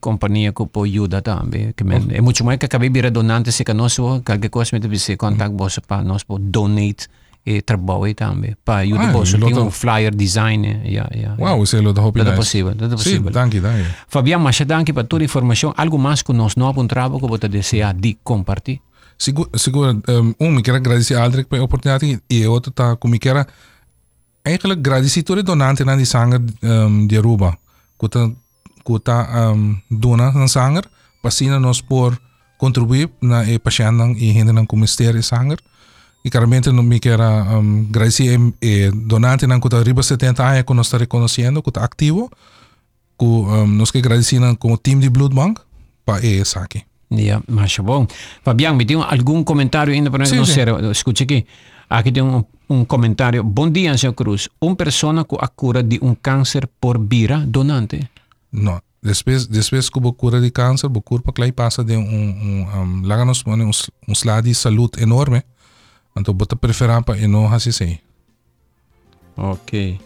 compañía 0.00 0.52
que 0.52 0.66
po 0.66 0.84
ayuda 0.84 1.22
también. 1.22 1.72
Que 1.74 1.84
men, 1.84 2.10
é 2.10 2.20
mucho 2.20 2.44
mais 2.44 2.58
que 2.58 2.66
acabei 2.66 2.88
bira 2.88 3.10
donante 3.10 3.52
se 3.52 3.64
que 3.64 3.74
nós 3.74 3.96
qualquer 4.24 4.50
coisa 4.50 4.70
me 4.72 4.80
deve 4.80 5.16
contact 5.16 5.54
vos 5.54 5.78
para 5.86 6.02
nós 6.02 6.24
po 6.24 6.38
donate 6.38 7.06
e 7.48 7.62
je 8.08 8.14
tam, 8.14 8.40
bil. 8.40 8.54
pa 8.64 8.84
Judo 8.84 9.24
so 9.24 9.38
bili 9.38 9.54
tam 9.54 9.70
flyer 9.70 10.14
design. 10.14 10.64
Ja, 10.84 11.08
ja, 11.14 11.34
wow, 11.38 11.58
ja. 11.58 11.66
zelo 11.66 11.92
da 11.92 12.02
hopi. 12.02 12.22
Da, 12.22 12.34
posible, 12.34 12.74
da 12.74 12.88
posible. 12.88 13.30
Sí, 13.30 13.34
danke, 13.34 13.60
danke. 13.60 13.84
Fabián, 14.08 14.42
más 14.42 14.62
danke 14.66 14.92
por 14.92 15.04
tu 15.04 15.18
información. 15.18 15.72
Algo 15.76 15.98
más 15.98 16.22
que 16.22 16.32
nos 16.32 16.56
no 16.56 16.68
apuntaba 16.68 17.18
que 17.18 17.38
te 17.38 17.48
desea 17.48 17.92
de 17.94 18.18
compartir. 18.22 18.80
Seguro, 19.16 19.50
seguro. 19.54 19.90
Um, 20.06 20.34
um, 20.38 20.56
eu 20.56 20.62
quero 20.62 20.76
agradecer 20.76 21.16
a 21.16 21.24
Aldrich 21.24 21.48
pela 21.48 21.64
oportunidade 21.64 22.22
e 22.30 22.46
outro 22.46 22.70
tá 22.70 22.96
como 22.96 23.16
eu 23.16 23.20
quero 23.20 23.44
eigenlijk 24.44 24.78
agradecer 24.78 25.24
todo 25.24 25.42
donante 25.42 25.84
na 25.84 25.96
de 25.96 26.06
sanger 26.06 26.40
ehm, 26.62 26.86
um, 26.86 27.06
de 27.06 27.16
Aruba. 27.16 27.58
Kuta 27.96 28.30
kuta 28.84 29.26
um, 29.52 29.76
ehm, 29.90 29.98
dona 30.00 30.30
na 30.32 30.46
sanger, 30.46 30.84
pasina 31.20 31.58
nos 31.58 31.80
por 31.82 32.16
contribuir 32.58 33.10
na 33.20 33.44
e 33.44 33.60
sanger. 35.22 35.58
e 36.24 36.30
claramente 36.30 36.70
não 36.72 36.82
me 36.82 36.98
quero 36.98 37.22
um, 37.22 37.86
agradecer 37.88 38.38
eh, 38.60 38.90
donante 38.92 39.46
não 39.46 39.60
que 39.60 39.74
arriba 39.74 40.02
70 40.02 40.42
anos 40.42 40.62
que 40.62 40.74
nós 40.74 40.86
está 40.86 40.98
reconhecendo 40.98 41.62
que 41.62 41.70
está 41.70 41.84
ativo 41.84 42.30
que 43.18 43.24
um, 43.24 43.66
nós 43.66 43.90
que 43.90 43.98
agradecemos 43.98 44.56
com 44.58 44.76
time 44.76 45.00
de 45.00 45.10
Blood 45.10 45.34
Bank 45.34 45.60
para 46.04 46.26
essa 46.26 46.60
eh, 46.60 46.62
aqui 46.62 46.88
Ya, 47.10 47.40
más 47.46 47.78
bom. 47.78 48.06
Fabián, 48.42 48.76
me 48.76 48.84
tiene 48.84 49.02
algún 49.08 49.42
comentario 49.42 49.94
ainda 49.94 50.10
para 50.10 50.26
sí, 50.26 50.36
no 50.36 50.44
sí. 50.44 50.52
ser, 50.52 50.68
escuche 50.90 51.24
aquí. 51.24 51.46
Aquí 51.88 52.12
tengo 52.12 52.28
un, 52.28 52.34
um, 52.34 52.44
un 52.68 52.78
um 52.80 52.84
comentario. 52.84 53.42
Bom 53.42 53.72
dia, 53.72 53.96
señor 53.96 54.14
Cruz. 54.14 54.50
Una 54.60 54.76
persona 54.76 55.24
que 55.24 55.36
a 55.40 55.48
cura 55.48 55.82
de 55.82 55.98
um 56.02 56.08
un 56.08 56.14
cáncer 56.14 56.68
por 56.68 56.98
vira 56.98 57.42
donante? 57.46 58.10
No, 58.50 58.82
después, 59.00 59.48
después 59.48 59.90
que 59.90 60.00
cura 60.18 60.38
de 60.38 60.52
cáncer, 60.52 60.90
bo 60.90 61.00
cura 61.00 61.22
para 61.22 61.46
que 61.46 61.52
pasa 61.54 61.82
de 61.82 61.96
un, 61.96 62.04
un, 62.04 62.68
um, 62.78 63.04
láganos, 63.04 63.42
un, 63.46 63.62
un, 63.62 63.72
un 64.06 64.54
salud 64.54 64.90
enorme. 64.98 65.46
Você 66.24 66.56
prefere 66.56 67.02
para 67.02 67.18
e 67.18 67.26
não 67.26 67.52
assim 67.52 67.72
sei. 67.72 68.00
Ok. 69.36 70.00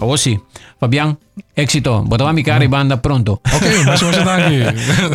O 0.00 0.16
sì. 0.16 0.40
Fabián, 0.78 1.18
éxito. 1.56 2.04
Botava 2.06 2.32
mi 2.32 2.44
cara 2.44 2.64
y 2.64 2.68
banda 2.68 3.02
pronto. 3.02 3.40
Ok, 3.52 3.66
mas 3.84 4.00
vamos 4.00 4.28
aqui. 4.28 4.62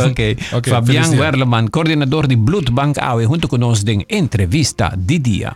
ok. 0.09 0.19
Ok, 0.53 0.67
Fabián. 0.67 1.17
Werleman, 1.17 1.67
coordinador 1.69 2.27
de 2.27 2.35
Blood 2.35 2.71
Bank 2.71 2.97
AWE, 2.99 3.25
junto 3.25 3.47
con 3.47 3.61
nos 3.61 3.85
en 3.87 4.05
entrevista 4.09 4.93
de 4.95 5.19
día. 5.19 5.55